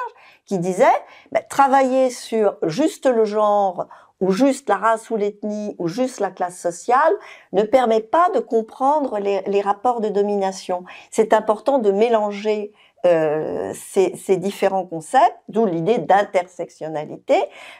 qui 0.45 0.59
disait 0.59 0.85
ben, 1.31 1.43
travailler 1.49 2.09
sur 2.09 2.55
juste 2.63 3.05
le 3.05 3.25
genre 3.25 3.87
ou 4.19 4.31
juste 4.31 4.69
la 4.69 4.77
race 4.77 5.09
ou 5.09 5.15
l'ethnie, 5.15 5.75
ou 5.77 5.87
juste 5.87 6.19
la 6.19 6.31
classe 6.31 6.59
sociale, 6.59 7.13
ne 7.53 7.63
permet 7.63 8.01
pas 8.01 8.29
de 8.33 8.39
comprendre 8.39 9.19
les, 9.19 9.41
les 9.47 9.61
rapports 9.61 10.01
de 10.01 10.09
domination. 10.09 10.83
C'est 11.11 11.33
important 11.33 11.79
de 11.79 11.91
mélanger 11.91 12.73
euh, 13.05 13.73
ces, 13.75 14.15
ces, 14.15 14.37
différents 14.37 14.85
concepts, 14.85 15.37
d'où 15.49 15.65
l'idée 15.65 15.99
d'intersectionnalité, 15.99 17.35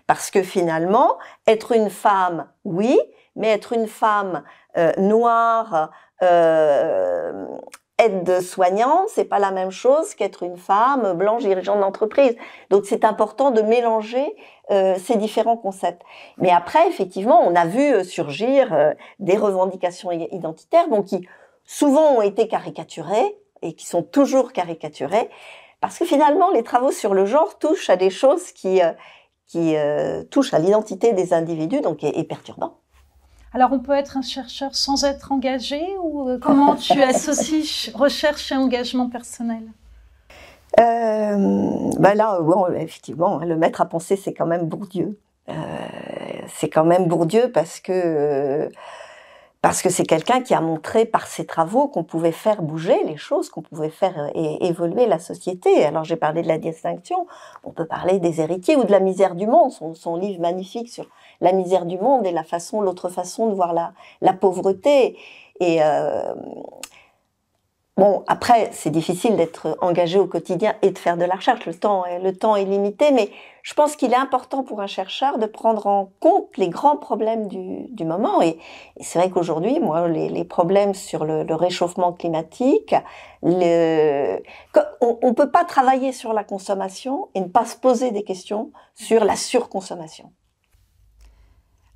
parce 0.05 0.29
que 0.29 0.43
finalement, 0.43 1.17
être 1.47 1.71
une 1.71 1.89
femme, 1.89 2.47
oui, 2.65 2.99
mais 3.35 3.49
être 3.49 3.73
une 3.73 3.87
femme 3.87 4.43
euh, 4.77 4.91
noire, 4.97 5.89
euh, 6.21 7.47
aide-soignante, 7.97 9.09
c'est 9.09 9.25
pas 9.25 9.39
la 9.39 9.51
même 9.51 9.71
chose 9.71 10.13
qu'être 10.13 10.43
une 10.43 10.57
femme 10.57 11.13
blanche 11.13 11.43
dirigeante 11.43 11.79
d'entreprise. 11.79 12.35
Donc 12.69 12.85
c'est 12.85 13.03
important 13.03 13.51
de 13.51 13.61
mélanger 13.61 14.35
euh, 14.69 14.95
ces 15.03 15.15
différents 15.15 15.57
concepts. 15.57 16.01
Mais 16.37 16.51
après, 16.51 16.87
effectivement, 16.87 17.41
on 17.43 17.55
a 17.55 17.65
vu 17.65 17.81
euh, 17.81 18.03
surgir 18.03 18.73
euh, 18.73 18.93
des 19.19 19.37
revendications 19.37 20.11
identitaires, 20.11 20.89
donc 20.89 21.05
qui 21.05 21.27
souvent 21.65 22.17
ont 22.17 22.21
été 22.21 22.47
caricaturées 22.47 23.37
et 23.63 23.73
qui 23.73 23.87
sont 23.87 24.03
toujours 24.03 24.53
caricaturées, 24.53 25.29
parce 25.81 25.97
que 25.97 26.05
finalement, 26.05 26.51
les 26.51 26.63
travaux 26.63 26.91
sur 26.91 27.13
le 27.13 27.25
genre 27.25 27.57
touchent 27.57 27.89
à 27.89 27.97
des 27.97 28.09
choses 28.09 28.51
qui 28.51 28.79
qui 29.47 29.75
touchent 30.29 30.53
à 30.53 30.59
l'identité 30.59 31.13
des 31.13 31.33
individus, 31.33 31.79
donc 31.79 32.03
est, 32.03 32.17
est 32.17 32.25
perturbant. 32.25 32.79
Alors 33.53 33.71
on 33.71 33.79
peut 33.79 33.93
être 33.93 34.17
un 34.17 34.21
chercheur 34.21 34.75
sans 34.75 35.03
être 35.03 35.31
engagé 35.31 35.81
ou 36.03 36.29
euh, 36.29 36.37
comment 36.39 36.75
tu 36.75 37.01
associes 37.01 37.91
recherche 37.93 38.51
et 38.51 38.55
engagement 38.55 39.09
personnel? 39.09 39.63
Euh, 40.79 41.91
ben 41.99 42.13
là, 42.13 42.39
bon, 42.41 42.67
effectivement, 42.67 43.39
hein, 43.39 43.45
le 43.45 43.55
maître 43.55 43.81
à 43.81 43.85
penser, 43.85 44.15
c'est 44.15 44.33
quand 44.33 44.45
même 44.45 44.67
Bourdieu. 44.67 45.17
Euh, 45.49 45.53
c'est 46.47 46.69
quand 46.69 46.83
même 46.83 47.07
Bourdieu 47.07 47.51
parce 47.51 47.79
que 47.79 47.91
euh, 47.93 48.69
parce 49.61 49.81
que 49.81 49.89
c'est 49.89 50.05
quelqu'un 50.05 50.41
qui 50.41 50.53
a 50.53 50.61
montré 50.61 51.05
par 51.05 51.27
ses 51.27 51.45
travaux 51.45 51.87
qu'on 51.87 52.03
pouvait 52.03 52.31
faire 52.31 52.61
bouger 52.61 53.03
les 53.05 53.17
choses, 53.17 53.49
qu'on 53.49 53.61
pouvait 53.61 53.89
faire 53.89 54.29
euh, 54.35 54.57
évoluer 54.61 55.07
la 55.07 55.19
société. 55.19 55.83
Alors 55.83 56.03
j'ai 56.03 56.15
parlé 56.15 56.43
de 56.43 56.47
la 56.47 56.57
distinction, 56.57 57.27
on 57.63 57.71
peut 57.71 57.85
parler 57.85 58.19
des 58.19 58.39
héritiers 58.39 58.75
ou 58.75 58.83
de 58.83 58.91
la 58.91 58.99
misère 58.99 59.35
du 59.35 59.47
monde, 59.47 59.71
son, 59.71 60.15
livre 60.15 60.41
magnifique 60.41 60.89
sur 60.89 61.05
la 61.41 61.53
misère 61.53 61.85
du 61.85 61.97
monde 61.97 62.25
et 62.25 62.31
la 62.31 62.43
façon, 62.43 62.81
l'autre 62.81 63.09
façon 63.09 63.47
de 63.47 63.53
voir 63.53 63.73
la, 63.73 63.93
la 64.21 64.33
pauvreté. 64.33 65.17
Et 65.59 65.81
euh, 65.81 66.33
Bon, 67.97 68.23
après, 68.27 68.69
c'est 68.73 68.91
difficile 68.91 69.37
d'être 69.37 69.75
engagé 69.81 70.19
au 70.19 70.27
quotidien 70.27 70.75
et 70.83 70.91
de 70.91 70.97
faire 70.99 71.17
de 71.17 71.25
la 71.25 71.33
recherche. 71.33 71.65
Le 71.65 71.73
temps, 71.73 72.03
le 72.21 72.31
temps 72.31 72.55
est 72.55 72.63
limité, 72.63 73.11
mais 73.11 73.31
je 73.63 73.73
pense 73.73 73.95
qu'il 73.95 74.13
est 74.13 74.17
important 74.17 74.63
pour 74.63 74.81
un 74.81 74.87
chercheur 74.87 75.39
de 75.39 75.47
prendre 75.47 75.87
en 75.87 76.11
compte 76.19 76.55
les 76.57 76.69
grands 76.69 76.97
problèmes 76.97 77.47
du, 77.47 77.87
du 77.89 78.05
moment. 78.05 78.39
Et, 78.43 78.59
c'est 79.01 79.17
vrai 79.17 79.31
qu'aujourd'hui, 79.31 79.79
moi, 79.79 80.07
les, 80.07 80.29
les, 80.29 80.43
problèmes 80.43 80.93
sur 80.93 81.25
le, 81.25 81.41
le 81.41 81.55
réchauffement 81.55 82.13
climatique, 82.13 82.93
le, 83.41 84.43
on 85.01 85.17
ne 85.23 85.33
peut 85.33 85.49
pas 85.49 85.65
travailler 85.65 86.11
sur 86.11 86.33
la 86.33 86.43
consommation 86.43 87.29
et 87.33 87.41
ne 87.41 87.47
pas 87.47 87.65
se 87.65 87.77
poser 87.77 88.11
des 88.11 88.23
questions 88.23 88.71
sur 88.93 89.25
la 89.25 89.35
surconsommation. 89.35 90.31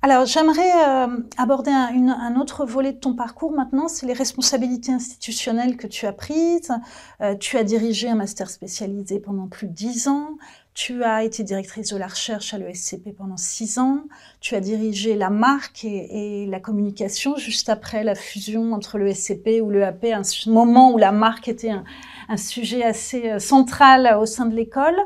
Alors, 0.04 0.26
j'aimerais 0.26 0.72
euh, 0.84 1.18
aborder 1.38 1.70
un, 1.70 1.90
une, 1.92 2.10
un, 2.10 2.34
autre 2.40 2.66
volet 2.66 2.92
de 2.92 2.98
ton 2.98 3.14
parcours 3.14 3.52
maintenant, 3.52 3.86
c'est 3.86 4.04
les 4.04 4.12
responsabilités 4.12 4.90
institutionnelles 4.90 5.76
que 5.76 5.86
tu 5.86 6.06
as 6.06 6.12
prises. 6.12 6.72
Euh, 7.20 7.36
tu 7.36 7.56
as 7.56 7.62
dirigé 7.62 8.08
un 8.08 8.16
master 8.16 8.50
spécialisé 8.50 9.20
pendant 9.20 9.46
plus 9.46 9.68
de 9.68 9.72
dix 9.72 10.08
ans. 10.08 10.38
Tu 10.74 11.04
as 11.04 11.22
été 11.22 11.44
directrice 11.44 11.90
de 11.90 11.98
la 11.98 12.08
recherche 12.08 12.52
à 12.52 12.58
l'ESCP 12.58 13.14
pendant 13.16 13.36
six 13.36 13.78
ans. 13.78 14.02
Tu 14.40 14.56
as 14.56 14.60
dirigé 14.60 15.14
la 15.14 15.30
marque 15.30 15.84
et, 15.84 16.42
et, 16.42 16.46
la 16.46 16.58
communication 16.58 17.36
juste 17.36 17.68
après 17.68 18.02
la 18.02 18.16
fusion 18.16 18.72
entre 18.72 18.98
l'ESCP 18.98 19.60
ou 19.62 19.70
l'EAP, 19.70 20.06
un 20.06 20.22
moment 20.50 20.90
où 20.90 20.98
la 20.98 21.12
marque 21.12 21.46
était 21.46 21.70
un, 21.70 21.84
un 22.28 22.36
sujet 22.36 22.82
assez 22.82 23.30
euh, 23.30 23.38
central 23.38 24.16
au 24.18 24.26
sein 24.26 24.46
de 24.46 24.56
l'école. 24.56 24.96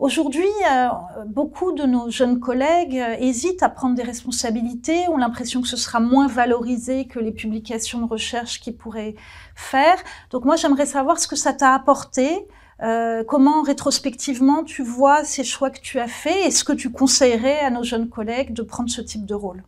Aujourd'hui, 0.00 0.48
euh, 0.72 0.88
beaucoup 1.26 1.70
de 1.70 1.84
nos 1.84 2.10
jeunes 2.10 2.40
collègues 2.40 2.98
euh, 2.98 3.14
hésitent 3.20 3.62
à 3.62 3.68
prendre 3.68 3.94
des 3.94 4.02
responsabilités, 4.02 5.08
ont 5.08 5.16
l'impression 5.16 5.62
que 5.62 5.68
ce 5.68 5.76
sera 5.76 6.00
moins 6.00 6.26
valorisé 6.26 7.06
que 7.06 7.20
les 7.20 7.30
publications 7.30 8.00
de 8.00 8.06
recherche 8.06 8.60
qu'ils 8.60 8.76
pourraient 8.76 9.14
faire. 9.54 9.96
Donc 10.30 10.44
moi, 10.44 10.56
j'aimerais 10.56 10.86
savoir 10.86 11.20
ce 11.20 11.28
que 11.28 11.36
ça 11.36 11.52
t'a 11.52 11.74
apporté, 11.74 12.48
euh, 12.82 13.22
comment 13.22 13.62
rétrospectivement 13.62 14.64
tu 14.64 14.82
vois 14.82 15.22
ces 15.22 15.44
choix 15.44 15.70
que 15.70 15.80
tu 15.80 16.00
as 16.00 16.08
faits 16.08 16.46
et 16.46 16.50
ce 16.50 16.64
que 16.64 16.72
tu 16.72 16.90
conseillerais 16.90 17.60
à 17.60 17.70
nos 17.70 17.84
jeunes 17.84 18.08
collègues 18.08 18.52
de 18.52 18.62
prendre 18.62 18.90
ce 18.90 19.00
type 19.00 19.24
de 19.24 19.34
rôle? 19.34 19.62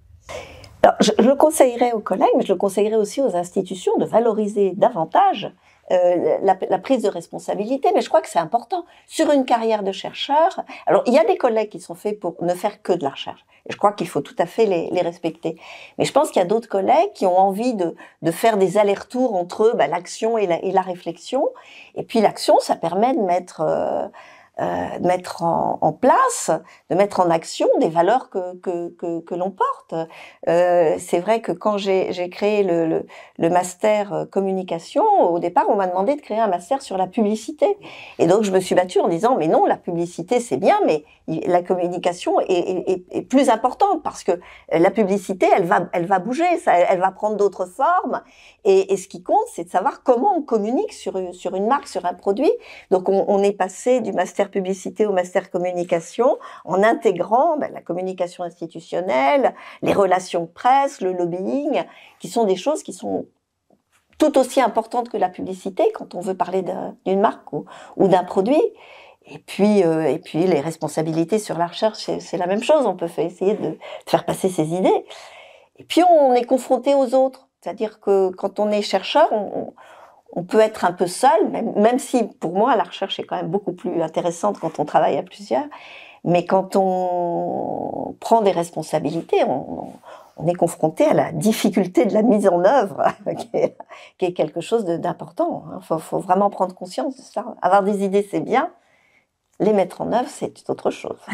Alors, 0.83 0.97
je, 0.99 1.13
je 1.21 1.29
le 1.29 1.37
conseillerais 1.37 1.93
aux 1.93 2.01
collègues, 2.01 2.35
mais 2.37 2.45
je 2.45 2.53
le 2.53 2.59
conseillerais 2.59 2.97
aussi 2.97 3.23
aux 3.23 3.37
institutions 3.37 3.97
de 3.99 4.05
valoriser 4.05 4.73
davantage 4.77 5.53
euh, 5.93 6.39
la, 6.43 6.57
la, 6.69 6.79
prise 6.79 7.03
de 7.03 7.09
responsabilité, 7.09 7.91
mais 7.95 8.01
je 8.01 8.09
crois 8.09 8.21
que 8.21 8.29
c'est 8.29 8.39
important. 8.39 8.85
Sur 9.07 9.31
une 9.31 9.45
carrière 9.45 9.83
de 9.83 9.93
chercheur, 9.93 10.65
alors 10.87 11.03
il 11.07 11.13
y 11.13 11.19
a 11.19 11.25
des 11.25 11.37
collègues 11.37 11.69
qui 11.69 11.81
sont 11.81 11.95
faits 11.95 12.19
pour 12.19 12.35
ne 12.43 12.55
faire 12.55 12.83
que 12.83 12.93
de 12.93 13.05
la 13.05 13.11
recherche, 13.11 13.45
je 13.69 13.77
crois 13.77 13.93
qu'il 13.93 14.09
faut 14.09 14.21
tout 14.21 14.35
à 14.39 14.47
fait 14.47 14.67
les, 14.67 14.91
les 14.91 15.01
respecter. 15.01 15.57
Mais 15.99 16.05
je 16.05 16.13
pense 16.13 16.31
qu'il 16.31 16.41
y 16.41 16.45
a 16.45 16.49
d'autres 16.49 16.69
collègues 16.69 17.13
qui 17.15 17.27
ont 17.27 17.39
envie 17.39 17.75
de, 17.75 17.95
de 18.23 18.31
faire 18.31 18.57
des 18.57 18.79
allers-retours 18.79 19.35
entre 19.35 19.75
bah, 19.77 19.87
l'action 19.87 20.39
et 20.39 20.47
la, 20.47 20.63
et 20.65 20.73
la, 20.73 20.83
réflexion, 20.83 21.49
et 21.95 22.03
puis 22.03 22.21
l'action, 22.21 22.59
ça 22.61 22.77
permet 22.77 23.15
de 23.15 23.21
mettre... 23.21 23.61
Euh, 23.61 24.09
euh, 24.59 24.99
de 24.99 25.07
mettre 25.07 25.43
en, 25.43 25.79
en, 25.83 25.93
place, 25.93 26.51
de 26.89 26.97
mettre 26.97 27.21
en 27.21 27.29
action 27.29 27.69
des 27.79 27.91
valeurs 27.91 28.31
que, 28.31 28.57
que, 28.57 28.89
que, 28.89 29.21
que 29.21 29.35
l'on 29.35 29.51
porte. 29.51 30.09
Euh, 30.49 30.97
c'est 30.99 31.19
vrai 31.19 31.43
que 31.43 31.53
quand 31.53 31.77
j'ai 31.77 32.31
créé 32.31 32.63
le, 32.63 32.87
le, 32.87 33.07
le, 33.37 33.51
master 33.51 34.15
euh, 34.15 34.25
communication, 34.25 35.05
au 35.31 35.39
départ, 35.41 35.67
on 35.69 35.77
m'a 35.77 35.87
demandé 35.87 36.17
de 36.17 36.23
créer 36.23 36.39
un 36.39 36.47
master 36.47 36.81
sur 36.81 36.97
la 36.97 37.07
publicité. 37.07 37.77
Et 38.19 38.27
donc, 38.27 38.45
je 38.45 38.51
me 38.51 38.61
suis 38.61 38.75
battue 38.75 38.99
en 39.01 39.09
disant, 39.09 39.37
mais 39.37 39.49
non, 39.49 39.67
la 39.67 39.77
publicité, 39.77 40.41
c'est 40.41 40.57
bien, 40.57 40.81
mais 40.87 41.05
la 41.29 41.63
communication 41.63 42.39
est, 42.41 43.29
plus 43.29 43.49
importante 43.51 44.03
parce 44.03 44.23
que 44.23 44.33
la 44.71 44.91
publicité, 44.91 45.47
elle 45.55 45.65
va, 45.65 45.89
elle 45.93 46.07
va 46.07 46.19
bouger, 46.19 46.57
ça, 46.59 46.75
elle 46.79 47.01
va 47.01 47.11
prendre 47.11 47.37
d'autres 47.37 47.67
formes. 47.67 48.23
Et, 48.65 48.97
ce 48.97 49.09
qui 49.09 49.23
compte, 49.23 49.47
c'est 49.53 49.65
de 49.65 49.71
savoir 49.71 50.03
comment 50.03 50.37
on 50.37 50.43
communique 50.43 50.93
sur, 50.93 51.35
sur 51.35 51.55
une 51.57 51.67
marque, 51.67 51.89
sur 51.89 52.07
un 52.07 52.15
produit. 52.15 52.53
Donc, 52.91 53.09
on, 53.09 53.43
est 53.43 53.53
passé 53.53 54.01
du 54.01 54.13
master 54.13 54.51
publicité 54.51 55.07
au 55.07 55.13
master 55.13 55.51
communication 55.51 56.39
en 56.65 56.83
intégrant 56.83 57.57
ben, 57.59 57.73
la 57.73 57.81
communication 57.81 58.45
institutionnelle, 58.45 59.55
les 59.83 59.93
relations 59.93 60.47
presse, 60.47 61.01
le 61.01 61.13
lobbying, 61.13 61.83
qui 62.21 62.29
sont 62.29 62.45
des 62.45 62.57
choses 62.57 62.83
qui 62.83 62.93
sont 62.93 63.27
tout 64.19 64.39
aussi 64.39 64.61
importantes 64.61 65.11
que 65.11 65.17
la 65.17 65.29
publicité 65.29 65.91
quand 65.95 66.15
on 66.15 66.21
veut 66.21 66.37
parler 66.37 66.65
d'une 67.05 67.21
marque 67.21 67.53
ou 67.53 68.09
d'un 68.09 68.25
produit. 68.25 68.63
Et 69.29 69.39
puis, 69.39 69.83
euh, 69.83 70.09
et 70.09 70.19
puis 70.19 70.47
les 70.47 70.61
responsabilités 70.61 71.39
sur 71.39 71.59
la 71.59 71.67
recherche, 71.67 72.09
c'est 72.19 72.37
la 72.37 72.47
même 72.47 72.63
chose. 72.63 72.87
On 72.87 72.97
peut 72.97 73.09
essayer 73.19 73.55
de, 73.55 73.79
faire 74.07 74.25
passer 74.25 74.49
ses 74.49 74.69
idées. 74.69 75.05
Et 75.79 75.85
puis 75.85 76.03
on 76.05 76.33
est 76.35 76.45
confronté 76.45 76.95
aux 76.95 77.15
autres. 77.15 77.49
C'est-à-dire 77.61 77.99
que 78.01 78.31
quand 78.31 78.61
on 78.61 78.71
est 78.71 78.83
chercheur, 78.83 79.29
on, 79.33 80.45
peut 80.45 80.61
être 80.61 80.85
un 80.85 80.93
peu 80.93 81.07
seul, 81.07 81.49
même, 81.51 81.73
même, 81.77 81.99
si 81.99 82.23
pour 82.25 82.53
moi 82.53 82.77
la 82.77 82.85
recherche 82.85 83.19
est 83.19 83.25
quand 83.25 83.37
même 83.37 83.49
beaucoup 83.49 83.73
plus 83.73 84.03
intéressante 84.03 84.61
quand 84.61 84.79
on 84.79 84.85
travaille 84.85 85.17
à 85.17 85.23
plusieurs. 85.23 85.65
Mais 86.25 86.45
quand 86.45 86.77
on 86.77 88.17
prend 88.21 88.43
des 88.43 88.51
responsabilités, 88.51 89.43
on, 89.45 89.93
est 90.47 90.55
confronté 90.55 91.05
à 91.07 91.15
la 91.15 91.33
difficulté 91.33 92.05
de 92.05 92.13
la 92.13 92.23
mise 92.23 92.47
en 92.47 92.65
œuvre, 92.65 93.03
qui, 93.39 93.49
est, 94.27 94.33
quelque 94.33 94.61
chose 94.61 94.85
d'important. 94.85 95.65
Il 95.69 95.77
hein. 95.77 95.99
faut, 95.99 96.19
vraiment 96.19 96.51
prendre 96.51 96.75
conscience 96.75 97.17
de 97.17 97.23
ça. 97.23 97.57
Avoir 97.63 97.83
des 97.83 98.05
idées, 98.05 98.27
c'est 98.31 98.41
bien. 98.41 98.71
Les 99.61 99.73
mettre 99.73 100.01
en 100.01 100.13
œuvre, 100.13 100.29
c'est 100.29 100.69
autre 100.69 100.91
chose. 100.91 101.19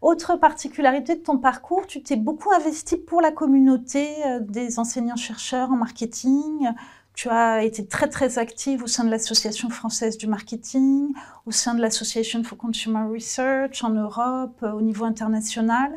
Autre 0.00 0.36
particularité 0.36 1.16
de 1.16 1.22
ton 1.22 1.38
parcours, 1.38 1.86
tu 1.88 2.02
t'es 2.04 2.14
beaucoup 2.14 2.52
investi 2.52 2.96
pour 2.96 3.20
la 3.20 3.32
communauté 3.32 4.08
euh, 4.26 4.38
des 4.40 4.78
enseignants-chercheurs 4.78 5.72
en 5.72 5.76
marketing, 5.76 6.68
tu 7.14 7.28
as 7.30 7.64
été 7.64 7.84
très 7.84 8.08
très 8.08 8.38
active 8.38 8.84
au 8.84 8.86
sein 8.86 9.02
de 9.02 9.10
l'Association 9.10 9.70
française 9.70 10.16
du 10.16 10.28
marketing, 10.28 11.12
au 11.46 11.50
sein 11.50 11.74
de 11.74 11.80
l'Association 11.80 12.44
for 12.44 12.56
Consumer 12.56 13.12
Research 13.12 13.82
en 13.82 13.90
Europe, 13.90 14.62
euh, 14.62 14.70
au 14.70 14.82
niveau 14.82 15.04
international. 15.04 15.90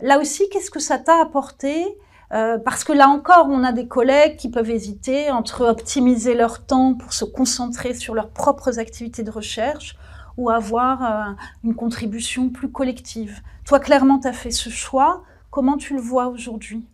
Là 0.00 0.18
aussi, 0.18 0.48
qu'est-ce 0.48 0.72
que 0.72 0.80
ça 0.80 0.98
t'a 0.98 1.20
apporté 1.22 1.86
euh, 2.32 2.58
parce 2.58 2.82
que 2.82 2.92
là 2.92 3.08
encore, 3.08 3.46
on 3.48 3.62
a 3.62 3.70
des 3.70 3.86
collègues 3.86 4.36
qui 4.36 4.50
peuvent 4.50 4.70
hésiter 4.70 5.30
entre 5.30 5.64
optimiser 5.64 6.34
leur 6.34 6.66
temps 6.66 6.94
pour 6.94 7.12
se 7.12 7.24
concentrer 7.24 7.94
sur 7.94 8.16
leurs 8.16 8.30
propres 8.30 8.80
activités 8.80 9.22
de 9.22 9.30
recherche 9.30 9.96
ou 10.36 10.50
avoir 10.50 11.02
euh, 11.02 11.32
une 11.64 11.74
contribution 11.74 12.50
plus 12.50 12.70
collective. 12.70 13.40
Toi, 13.64 13.80
clairement, 13.80 14.18
tu 14.18 14.28
as 14.28 14.32
fait 14.32 14.50
ce 14.50 14.70
choix. 14.70 15.22
Comment 15.50 15.76
tu 15.76 15.94
le 15.94 16.00
vois 16.00 16.28
aujourd'hui? 16.28 16.84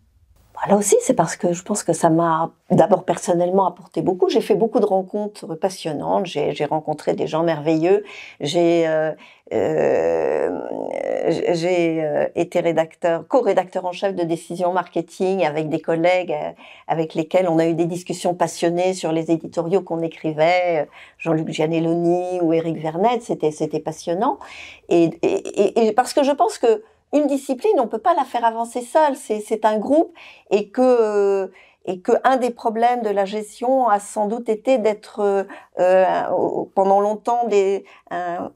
Là 0.67 0.77
aussi, 0.77 0.95
c'est 1.01 1.13
parce 1.13 1.35
que 1.35 1.51
je 1.51 1.61
pense 1.61 1.83
que 1.83 1.91
ça 1.91 2.09
m'a 2.09 2.51
d'abord 2.71 3.03
personnellement 3.03 3.67
apporté 3.67 4.01
beaucoup. 4.01 4.29
J'ai 4.29 4.39
fait 4.39 4.55
beaucoup 4.55 4.79
de 4.79 4.85
rencontres 4.85 5.55
passionnantes. 5.55 6.25
J'ai 6.25 6.65
rencontré 6.65 7.13
des 7.13 7.27
gens 7.27 7.43
merveilleux. 7.43 8.05
J'ai 8.39 8.87
euh, 8.87 9.11
euh, 9.53 10.49
euh, 11.63 12.27
été 12.35 12.59
rédacteur, 12.59 13.27
co-rédacteur 13.27 13.85
en 13.85 13.91
chef 13.91 14.15
de 14.15 14.23
décision 14.23 14.73
marketing 14.73 15.45
avec 15.45 15.69
des 15.69 15.79
collègues 15.79 16.31
euh, 16.31 16.51
avec 16.87 17.13
lesquels 17.13 17.47
on 17.47 17.59
a 17.59 17.67
eu 17.67 17.73
des 17.73 17.85
discussions 17.85 18.33
passionnées 18.33 18.93
sur 18.93 19.11
les 19.11 19.31
éditoriaux 19.31 19.81
qu'on 19.81 20.01
écrivait. 20.01 20.87
Jean-Luc 21.17 21.49
Gianelloni 21.49 22.41
ou 22.41 22.53
Éric 22.53 22.77
Vernet, 22.77 23.21
c'était 23.21 23.51
c'était 23.51 23.79
passionnant. 23.79 24.39
Et, 24.89 25.11
et, 25.21 25.87
et 25.87 25.91
parce 25.93 26.13
que 26.13 26.23
je 26.23 26.31
pense 26.31 26.57
que 26.57 26.83
une 27.13 27.27
discipline, 27.27 27.79
on 27.79 27.87
peut 27.87 27.99
pas 27.99 28.15
la 28.15 28.25
faire 28.25 28.43
avancer 28.43 28.81
seule. 28.81 29.15
C'est 29.15 29.65
un 29.65 29.77
groupe 29.77 30.13
et 30.49 30.69
que 30.69 31.51
et 31.85 31.99
que 31.99 32.13
un 32.23 32.37
des 32.37 32.49
problèmes 32.49 33.01
de 33.01 33.09
la 33.09 33.25
gestion 33.25 33.89
a 33.89 33.99
sans 33.99 34.27
doute 34.27 34.47
été 34.47 34.77
d'être 34.77 35.19
euh, 35.19 35.43
euh 35.79 36.05
pendant 36.75 37.01
longtemps 37.01 37.47
des, 37.47 37.83
un, 38.09 38.51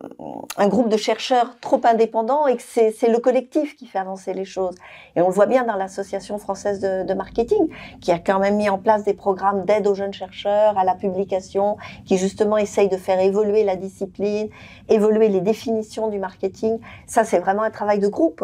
un, 0.57 0.67
groupe 0.67 0.89
de 0.89 0.97
chercheurs 0.97 1.57
trop 1.59 1.81
indépendants 1.83 2.47
et 2.47 2.55
que 2.55 2.63
c'est 2.63 3.09
le 3.09 3.19
collectif 3.19 3.75
qui 3.75 3.85
fait 3.85 3.99
avancer 3.99 4.33
les 4.33 4.45
choses. 4.45 4.75
Et 5.15 5.21
on 5.21 5.27
le 5.27 5.33
voit 5.33 5.45
bien 5.45 5.63
dans 5.63 5.75
l'association 5.75 6.37
française 6.37 6.79
de, 6.79 7.03
de, 7.03 7.13
marketing 7.13 7.67
qui 8.01 8.11
a 8.11 8.19
quand 8.19 8.39
même 8.39 8.55
mis 8.55 8.69
en 8.69 8.77
place 8.77 9.03
des 9.03 9.13
programmes 9.13 9.65
d'aide 9.65 9.87
aux 9.87 9.95
jeunes 9.95 10.13
chercheurs, 10.13 10.77
à 10.77 10.83
la 10.83 10.95
publication, 10.95 11.77
qui 12.05 12.17
justement 12.17 12.57
essayent 12.57 12.89
de 12.89 12.97
faire 12.97 13.19
évoluer 13.19 13.63
la 13.63 13.75
discipline, 13.75 14.49
évoluer 14.89 15.29
les 15.29 15.41
définitions 15.41 16.07
du 16.07 16.19
marketing. 16.19 16.79
Ça, 17.07 17.23
c'est 17.23 17.39
vraiment 17.39 17.63
un 17.63 17.71
travail 17.71 17.99
de 17.99 18.07
groupe. 18.07 18.43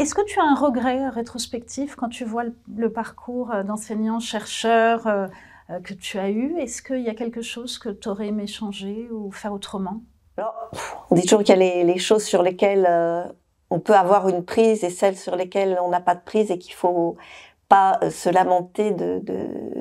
Est-ce 0.00 0.14
que 0.14 0.24
tu 0.24 0.40
as 0.40 0.44
un 0.44 0.54
regret 0.54 1.08
rétrospectif 1.08 1.94
quand 1.94 2.08
tu 2.08 2.24
vois 2.24 2.44
le, 2.76 2.90
parcours 2.90 3.52
d'enseignant-chercheur 3.64 5.28
que 5.84 5.94
tu 5.94 6.18
as 6.18 6.30
eu? 6.30 6.56
Est-ce 6.58 6.82
qu'il 6.82 7.02
y 7.02 7.10
a 7.10 7.14
quelque 7.14 7.42
chose 7.42 7.78
que 7.78 7.90
tu 7.90 8.08
aurais 8.08 8.28
aimé 8.28 8.46
changer 8.46 9.08
ou 9.12 9.30
faire 9.30 9.52
autrement? 9.52 10.00
On 11.10 11.14
dit 11.14 11.22
toujours 11.22 11.44
qu'il 11.44 11.54
y 11.54 11.62
a 11.62 11.84
les, 11.84 11.98
choses 11.98 12.24
sur 12.24 12.42
lesquelles 12.42 12.88
on 13.70 13.78
peut 13.78 13.94
avoir 13.94 14.28
une 14.28 14.44
prise 14.44 14.84
et 14.84 14.90
celles 14.90 15.16
sur 15.16 15.36
lesquelles 15.36 15.78
on 15.82 15.88
n'a 15.88 16.00
pas 16.00 16.14
de 16.14 16.22
prise 16.22 16.50
et 16.50 16.58
qu'il 16.58 16.74
faut 16.74 17.16
pas 17.68 17.98
euh, 18.02 18.10
se 18.10 18.28
lamenter 18.28 18.90
de, 18.90 19.22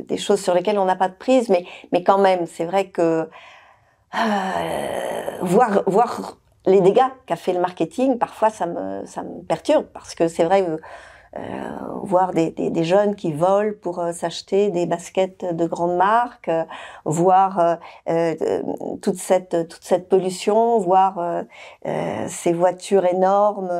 des 0.07 0.17
choses 0.17 0.39
sur 0.39 0.53
lesquelles 0.53 0.77
on 0.77 0.85
n'a 0.85 0.95
pas 0.95 1.09
de 1.09 1.15
prise, 1.15 1.49
mais, 1.49 1.65
mais 1.91 2.03
quand 2.03 2.19
même, 2.19 2.45
c'est 2.45 2.65
vrai 2.65 2.89
que 2.89 3.27
euh, 4.15 5.37
voir, 5.41 5.83
voir 5.87 6.37
les 6.69 6.81
dégâts 6.81 7.09
qu'a 7.25 7.35
fait 7.35 7.53
le 7.53 7.59
marketing, 7.59 8.17
parfois 8.17 8.49
ça 8.49 8.65
me, 8.65 9.03
perturbe, 9.47 9.85
parce 9.93 10.15
que 10.15 10.27
c'est 10.27 10.43
vrai, 10.43 10.63
euh, 11.37 11.41
voir 12.01 12.33
des, 12.33 12.83
jeunes 12.83 13.15
qui 13.15 13.31
volent 13.31 13.73
pour 13.83 13.99
euh, 13.99 14.13
s'acheter 14.13 14.71
des 14.71 14.87
baskets 14.87 15.45
de 15.45 15.67
grandes 15.67 15.95
marques, 15.95 16.47
euh, 16.47 16.63
voir 17.05 17.77
toute 19.01 19.17
cette 19.17 20.09
pollution, 20.09 20.79
voir 20.79 21.43
ces 22.27 22.53
voitures 22.53 23.05
énormes 23.05 23.71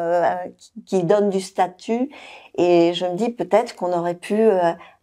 qui, 0.86 1.04
donnent 1.04 1.30
du 1.30 1.41
statut. 1.41 2.10
Et 2.62 2.93
je 2.93 3.06
me 3.06 3.15
dis 3.15 3.30
peut-être 3.30 3.76
qu'on 3.76 3.93
aurait 3.93 4.15
pu 4.15 4.38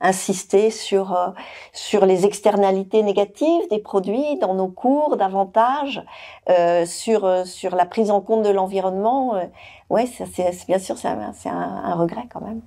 insister 0.03 0.71
sur 0.71 1.35
sur 1.73 2.05
les 2.05 2.27
externalités 2.27 3.03
négatives 3.03 3.63
des 3.71 3.79
produits 3.79 4.37
dans 4.41 4.53
nos 4.53 4.69
cours 4.69 5.17
davantage, 5.17 6.05
sur 6.85 7.47
sur 7.47 7.75
la 7.75 7.87
prise 7.87 8.11
en 8.11 8.21
compte 8.21 8.43
de 8.43 8.51
l'environnement 8.51 9.41
ouais, 9.91 10.07
c'est 10.07 10.67
bien 10.67 10.79
sûr, 10.79 10.99
c'est 10.99 11.09
un, 11.09 11.33
un, 11.51 11.95
regret 11.95 12.29
quand 12.33 12.41
même. 12.41 12.61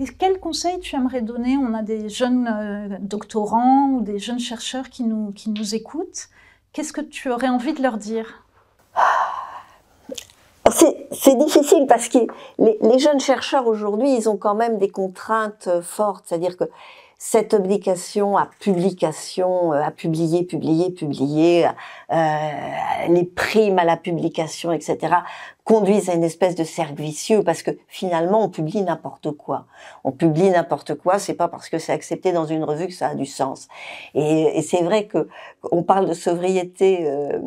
Et 0.00 0.06
quel 0.06 0.40
conseil 0.40 0.80
tu 0.80 0.96
aimerais 0.96 1.22
donner? 1.22 1.56
On 1.56 1.72
a 1.74 1.82
des 1.82 2.08
jeunes 2.08 2.48
euh, 2.48 2.96
doctorants 3.00 3.90
ou 3.90 4.00
des 4.00 4.18
jeunes 4.18 4.40
chercheurs 4.40 4.90
qui 4.90 5.04
nous, 5.04 5.32
qui 5.32 5.50
nous 5.50 5.74
écoutent. 5.74 6.28
Qu'est-ce 6.72 6.92
que 6.92 7.00
tu 7.00 7.30
aurais 7.30 7.48
envie 7.48 7.74
de 7.74 7.82
leur 7.82 7.96
dire? 7.96 8.44
C'est 10.70 11.36
difficile 11.36 11.86
parce 11.86 12.08
que 12.08 12.18
les, 12.58 12.78
les 12.80 12.98
jeunes 12.98 13.20
chercheurs 13.20 13.66
aujourd'hui, 13.66 14.14
ils 14.16 14.28
ont 14.28 14.36
quand 14.36 14.54
même 14.54 14.78
des 14.78 14.88
contraintes 14.88 15.68
fortes. 15.82 16.24
C'est-à-dire 16.26 16.56
que 16.56 16.64
cette 17.26 17.54
obligation 17.54 18.36
à 18.36 18.50
publication, 18.60 19.72
euh, 19.72 19.82
à 19.82 19.90
publier, 19.90 20.44
publier, 20.44 20.90
publier, 20.90 21.66
euh, 22.12 22.48
les 23.08 23.24
primes 23.24 23.78
à 23.78 23.84
la 23.84 23.96
publication, 23.96 24.72
etc., 24.72 25.14
conduisent 25.64 26.10
à 26.10 26.14
une 26.14 26.22
espèce 26.22 26.54
de 26.54 26.64
cercle 26.64 27.00
vicieux 27.00 27.42
parce 27.42 27.62
que 27.62 27.70
finalement 27.88 28.44
on 28.44 28.50
publie 28.50 28.82
n'importe 28.82 29.30
quoi. 29.30 29.64
On 30.04 30.12
publie 30.12 30.50
n'importe 30.50 30.96
quoi, 30.96 31.18
c'est 31.18 31.32
pas 31.32 31.48
parce 31.48 31.70
que 31.70 31.78
c'est 31.78 31.92
accepté 31.92 32.32
dans 32.32 32.44
une 32.44 32.62
revue 32.62 32.88
que 32.88 32.92
ça 32.92 33.08
a 33.08 33.14
du 33.14 33.24
sens. 33.24 33.68
Et, 34.14 34.58
et 34.58 34.60
c'est 34.60 34.82
vrai 34.82 35.06
que 35.06 35.26
on 35.72 35.82
parle 35.82 36.06
de 36.06 36.14
sobriété. 36.14 37.08
Euh, 37.08 37.38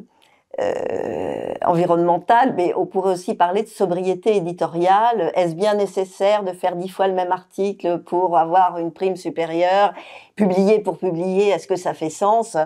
euh, 0.60 1.54
environnementale, 1.66 2.56
mais 2.58 2.74
on 2.76 2.88
pourrait 2.88 3.14
aussi 3.14 3.36
parler 3.36 3.62
de 3.62 3.68
sobriété 3.68 4.38
éditoriale. 4.38 5.32
Est-ce 5.36 5.54
bien 5.54 5.76
nécessaire 5.76 6.44
de 6.44 6.52
faire 6.52 6.76
dix 6.76 6.90
fois 6.90 7.08
le 7.08 7.14
même 7.14 7.32
article 7.32 8.00
pour 8.00 8.38
avoir 8.38 8.80
une 8.80 8.92
prime 8.92 9.16
supérieure 9.16 9.94
Publier 10.36 10.80
pour 10.80 10.98
publier, 10.98 11.50
est-ce 11.50 11.68
que 11.68 11.76
ça 11.76 11.94
fait 11.94 12.10
sens? 12.10 12.58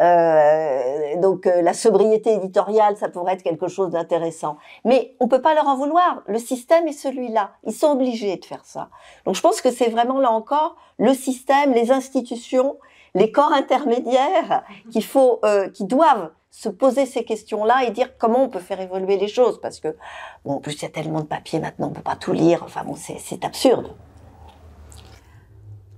Euh, 0.00 1.16
Donc 1.16 1.46
euh, 1.46 1.62
la 1.62 1.72
sobriété 1.72 2.34
éditoriale, 2.34 2.96
ça 2.96 3.08
pourrait 3.08 3.34
être 3.34 3.42
quelque 3.42 3.68
chose 3.68 3.90
d'intéressant. 3.90 4.56
Mais 4.84 5.14
on 5.20 5.28
peut 5.28 5.42
pas 5.42 5.54
leur 5.54 5.68
en 5.68 5.76
vouloir. 5.76 6.22
Le 6.26 6.38
système 6.38 6.86
est 6.86 6.92
celui-là. 6.92 7.52
Ils 7.64 7.74
sont 7.74 7.92
obligés 7.92 8.36
de 8.36 8.44
faire 8.44 8.64
ça. 8.64 8.88
Donc 9.24 9.34
je 9.34 9.40
pense 9.40 9.60
que 9.62 9.70
c'est 9.70 9.88
vraiment 9.88 10.18
là 10.20 10.30
encore 10.30 10.76
le 10.98 11.14
système, 11.14 11.72
les 11.72 11.92
institutions, 11.92 12.76
les 13.14 13.32
corps 13.32 13.52
intermédiaires 13.52 14.64
qu'il 14.90 15.04
faut, 15.04 15.40
euh, 15.44 15.68
qui 15.68 15.84
doivent 15.84 16.30
se 16.50 16.68
poser 16.68 17.06
ces 17.06 17.24
questions-là 17.24 17.84
et 17.84 17.90
dire 17.90 18.16
comment 18.18 18.44
on 18.44 18.48
peut 18.48 18.60
faire 18.60 18.80
évoluer 18.80 19.16
les 19.16 19.28
choses. 19.28 19.60
Parce 19.60 19.80
que, 19.80 19.96
bon, 20.44 20.54
en 20.54 20.60
plus, 20.60 20.74
il 20.74 20.82
y 20.82 20.86
a 20.86 20.90
tellement 20.90 21.20
de 21.20 21.26
papiers 21.26 21.60
maintenant, 21.60 21.88
on 21.88 21.92
peut 21.92 22.02
pas 22.02 22.16
tout 22.16 22.32
lire. 22.32 22.62
Enfin, 22.64 22.84
bon, 22.84 22.94
c'est 22.96 23.44
absurde. 23.44 23.94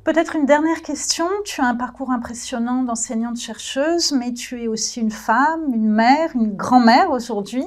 Peut-être 0.04 0.34
une 0.34 0.46
dernière 0.46 0.82
question. 0.82 1.26
Tu 1.44 1.60
as 1.60 1.66
un 1.66 1.74
parcours 1.74 2.10
impressionnant 2.10 2.82
d'enseignante-chercheuse, 2.82 4.12
mais 4.12 4.32
tu 4.32 4.62
es 4.62 4.66
aussi 4.66 5.00
une 5.00 5.10
femme, 5.10 5.72
une 5.74 5.90
mère, 5.90 6.30
une 6.34 6.56
grand-mère 6.56 7.10
aujourd'hui. 7.10 7.66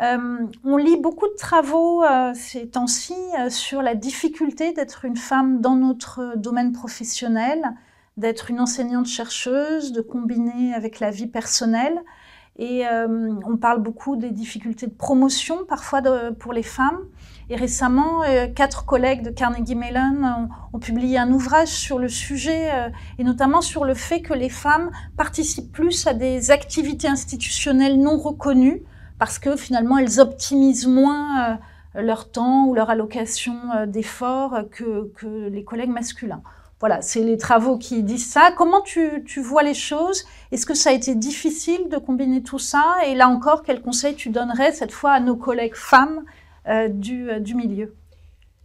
Euh, 0.00 0.46
on 0.64 0.78
lit 0.78 0.96
beaucoup 0.96 1.28
de 1.28 1.36
travaux 1.36 2.02
euh, 2.02 2.32
ces 2.34 2.68
temps-ci 2.68 3.14
euh, 3.38 3.50
sur 3.50 3.82
la 3.82 3.94
difficulté 3.94 4.72
d'être 4.72 5.04
une 5.04 5.16
femme 5.16 5.60
dans 5.60 5.76
notre 5.76 6.32
domaine 6.36 6.72
professionnel, 6.72 7.74
d'être 8.20 8.50
une 8.50 8.60
enseignante 8.60 9.06
chercheuse, 9.06 9.92
de 9.92 10.02
combiner 10.02 10.74
avec 10.74 11.00
la 11.00 11.10
vie 11.10 11.26
personnelle. 11.26 12.00
Et 12.58 12.86
euh, 12.86 13.32
on 13.46 13.56
parle 13.56 13.80
beaucoup 13.80 14.16
des 14.16 14.30
difficultés 14.30 14.86
de 14.86 14.92
promotion 14.92 15.64
parfois 15.66 16.02
pour 16.38 16.52
les 16.52 16.62
femmes. 16.62 16.98
Et 17.48 17.56
récemment, 17.56 18.22
euh, 18.24 18.46
quatre 18.48 18.84
collègues 18.84 19.22
de 19.22 19.30
Carnegie 19.30 19.74
Mellon 19.74 20.48
ont, 20.72 20.78
publié 20.78 21.18
un 21.18 21.32
ouvrage 21.32 21.68
sur 21.68 21.98
le 21.98 22.08
sujet 22.08 22.70
euh, 22.70 22.90
et 23.18 23.24
notamment 23.24 23.62
sur 23.62 23.84
le 23.84 23.94
fait 23.94 24.20
que 24.20 24.34
les 24.34 24.50
femmes 24.50 24.90
participent 25.16 25.72
plus 25.72 26.06
à 26.06 26.12
des 26.12 26.50
activités 26.50 27.08
institutionnelles 27.08 27.98
non 27.98 28.18
reconnues 28.18 28.82
parce 29.18 29.38
que 29.38 29.56
finalement 29.56 29.96
elles 29.96 30.20
optimisent 30.20 30.86
moins 30.86 31.58
leur 31.94 32.30
temps 32.30 32.66
ou 32.66 32.74
leur 32.74 32.88
allocation 32.88 33.56
d'efforts 33.86 34.62
que, 34.70 35.10
que 35.16 35.48
les 35.48 35.64
collègues 35.64 35.90
masculins. 35.90 36.42
Voilà, 36.80 37.02
c'est 37.02 37.20
les 37.20 37.36
travaux 37.36 37.76
qui 37.76 38.02
disent 38.02 38.30
ça. 38.30 38.52
Comment 38.56 38.80
tu, 38.80 39.22
vois 39.36 39.62
les 39.62 39.74
choses? 39.74 40.24
Est-ce 40.50 40.64
que 40.64 40.72
ça 40.72 40.88
a 40.90 40.92
été 40.94 41.14
difficile 41.14 41.90
de 41.90 41.98
combiner 41.98 42.42
tout 42.42 42.58
ça? 42.58 42.96
Et 43.06 43.14
là 43.14 43.28
encore, 43.28 43.62
quel 43.62 43.82
conseil 43.82 44.14
tu 44.14 44.30
donnerais 44.30 44.72
cette 44.72 44.92
fois 44.92 45.12
à 45.12 45.20
nos 45.20 45.36
collègues 45.36 45.74
femmes 45.74 46.24
euh, 46.68 46.88
du, 46.88 47.30
euh, 47.30 47.38
du, 47.38 47.54
milieu? 47.54 47.94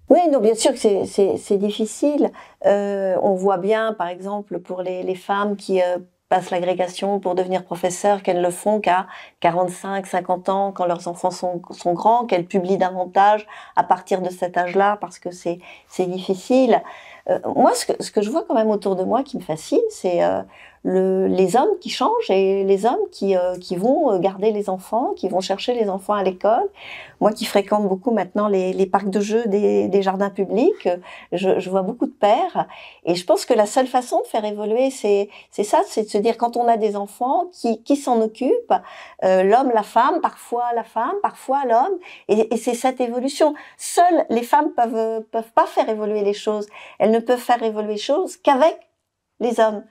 Oui, 0.10 0.20
non, 0.32 0.40
bien 0.40 0.56
sûr 0.56 0.72
que 0.72 0.78
c'est 0.78 1.58
difficile. 1.58 2.32
Euh, 2.66 3.18
on 3.22 3.34
voit 3.34 3.58
bien, 3.58 3.92
par 3.92 4.08
exemple, 4.08 4.60
pour 4.60 4.82
les, 4.82 5.16
femmes 5.16 5.58
qui 5.58 5.82
passent 6.30 6.52
l'agrégation 6.52 7.20
pour 7.20 7.36
devenir 7.36 7.66
professeurs, 7.66 8.24
qu'elles 8.24 8.42
le 8.42 8.52
font 8.52 8.80
qu'à 8.80 9.08
45, 9.42 10.06
50 10.06 10.50
ans, 10.50 10.72
quand 10.72 10.86
leurs 10.86 11.08
enfants 11.10 11.32
sont, 11.32 11.62
sont 11.72 11.94
grands, 11.94 12.26
qu'elles 12.26 12.46
publient 12.46 12.78
davantage 12.78 13.46
à 13.76 13.84
partir 13.84 14.22
de 14.22 14.30
cet 14.30 14.58
âge-là, 14.58 14.98
parce 15.02 15.20
que 15.20 15.32
c'est 15.32 15.60
difficile. 16.00 16.82
Euh, 17.30 17.40
moi, 17.56 17.74
ce 17.74 17.86
que, 17.86 18.04
ce 18.04 18.12
que, 18.12 18.22
je 18.22 18.30
vois 18.30 18.44
quand 18.48 18.54
même 18.54 18.70
autour 18.70 18.96
de 18.96 19.04
moi 19.04 19.24
qui 19.24 19.38
me 19.38 19.42
fascine, 19.42 19.82
c'est 19.90 20.24
euh, 20.24 20.42
le, 20.86 21.26
les 21.26 21.56
hommes 21.56 21.80
qui 21.82 21.90
changent 21.90 22.30
et 22.30 22.64
les 22.64 22.86
hommes 22.86 23.10
qui, 23.12 23.36
euh, 23.36 23.58
qui 23.58 23.76
vont 23.76 24.20
garder 24.20 24.52
les 24.52 24.70
enfants, 24.70 25.14
qui 25.16 25.28
vont 25.28 25.42
chercher 25.42 25.74
les 25.74 25.90
enfants 25.90 26.14
à 26.14 26.22
l'école. 26.22 26.70
Moi 27.20 27.32
qui 27.32 27.46
fréquente 27.46 27.88
beaucoup 27.88 28.12
maintenant 28.12 28.48
les, 28.48 28.72
les 28.72 28.86
parcs 28.86 29.10
de 29.10 29.20
jeux 29.20 29.46
des, 29.48 29.88
des 29.88 30.02
jardins 30.04 30.30
publics, 30.30 30.88
je, 31.32 31.60
je, 31.60 31.70
vois 31.72 31.82
beaucoup 31.82 32.06
de 32.06 32.12
pères. 32.12 32.68
Et 33.04 33.16
je 33.16 33.26
pense 33.26 33.46
que 33.46 33.54
la 33.56 33.66
seule 33.66 33.88
façon 33.88 34.20
de 34.22 34.28
faire 34.28 34.46
évoluer, 34.46 34.92
c'est 34.92 35.30
ça, 35.50 35.82
c'est 35.88 36.04
de 36.04 36.10
se 36.10 36.20
dire 36.20 36.38
quand 36.38 36.56
on 36.56 36.68
a 36.68 36.78
des 36.78 36.96
enfants, 36.96 37.46
qui, 37.52 37.82
qui 37.82 37.96
s'en 37.96 38.22
occupe 38.22 38.74
L'homme, 39.24 39.72
la 39.74 39.82
femme, 39.82 40.22
parfois 40.22 40.66
la 40.76 40.84
femme, 40.84 41.16
parfois 41.24 41.66
l'homme. 41.66 41.98
Et, 42.28 42.54
et 42.54 42.58
c'est 42.58 42.76
cette 42.76 43.02
évolution. 43.02 43.56
Seules 43.78 44.26
les 44.30 44.44
femmes 44.44 44.72
peuvent, 44.76 45.24
peuvent 45.32 45.52
pas 45.56 45.66
faire 45.66 45.90
évoluer 45.90 46.22
les 46.22 46.34
choses. 46.34 46.68
Elles 47.00 47.12
ne 47.12 47.20
peuvent 47.20 47.40
faire 47.40 47.64
évoluer 47.64 47.94
les 47.94 47.98
choses 47.98 48.38
qu'avec 48.38 48.78
les 49.40 49.60
hommes. 49.60 49.84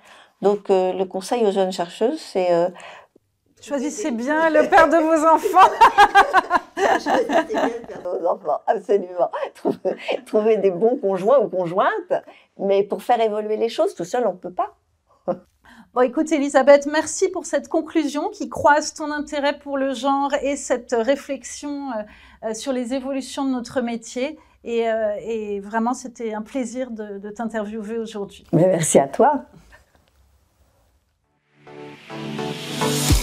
Donc 0.43 0.71
euh, 0.71 0.93
le 0.93 1.05
conseil 1.05 1.45
aux 1.47 1.53
jeunes 1.53 1.73
chercheuses, 1.73 2.21
c'est... 2.21 2.53
Euh, 2.53 2.69
Choisissez 3.61 4.11
bien 4.11 4.51
le 4.51 4.69
père 4.69 4.91
de 4.91 4.97
vos 4.97 5.27
enfants. 5.27 5.73
Choisissez 6.77 7.45
bien 7.49 7.69
le 7.69 7.87
père 7.87 8.03
de 8.03 8.19
vos 8.19 8.27
enfants, 8.27 8.61
absolument. 8.67 9.31
Trouvez, 10.27 10.59
des 10.59 10.71
bons 10.71 10.99
conjoints 10.99 11.39
ou 11.39 11.49
conjointes, 11.49 12.13
mais 12.59 12.83
pour 12.83 13.03
faire 13.03 13.21
évoluer 13.21 13.57
les 13.57 13.71
choses, 13.71 13.95
tout 13.95 14.05
seul, 14.05 14.27
on 14.27 14.33
ne 14.33 14.39
peut 14.39 14.53
pas. 14.53 14.77
Bon, 15.95 16.01
écoute, 16.01 16.31
Elisabeth, 16.33 16.87
merci 16.87 17.29
pour 17.29 17.47
cette 17.47 17.69
conclusion 17.69 18.29
qui 18.29 18.49
croise 18.49 18.95
ton 18.95 19.13
intérêt 19.13 19.57
pour 19.59 19.79
le 19.79 19.95
genre 19.95 20.35
et 20.43 20.57
cette 20.57 20.93
réflexion 20.93 21.91
euh, 22.43 22.53
sur 22.53 22.73
les 22.73 22.95
évolutions 22.95 23.45
de 23.45 23.51
notre 23.51 23.81
métier. 23.81 24.39
Et, 24.65 25.61
vraiment, 25.61 25.95
c'était 25.95 26.35
un 26.35 26.43
plaisir 26.43 26.91
de, 26.91 27.19
de 27.19 27.31
t'interviewer 27.31 27.99
aujourd'hui. 27.99 28.45
Merci 28.53 28.99
à 28.99 29.07
toi. 29.07 29.45
Thank 32.15 33.09
you. 33.09 33.14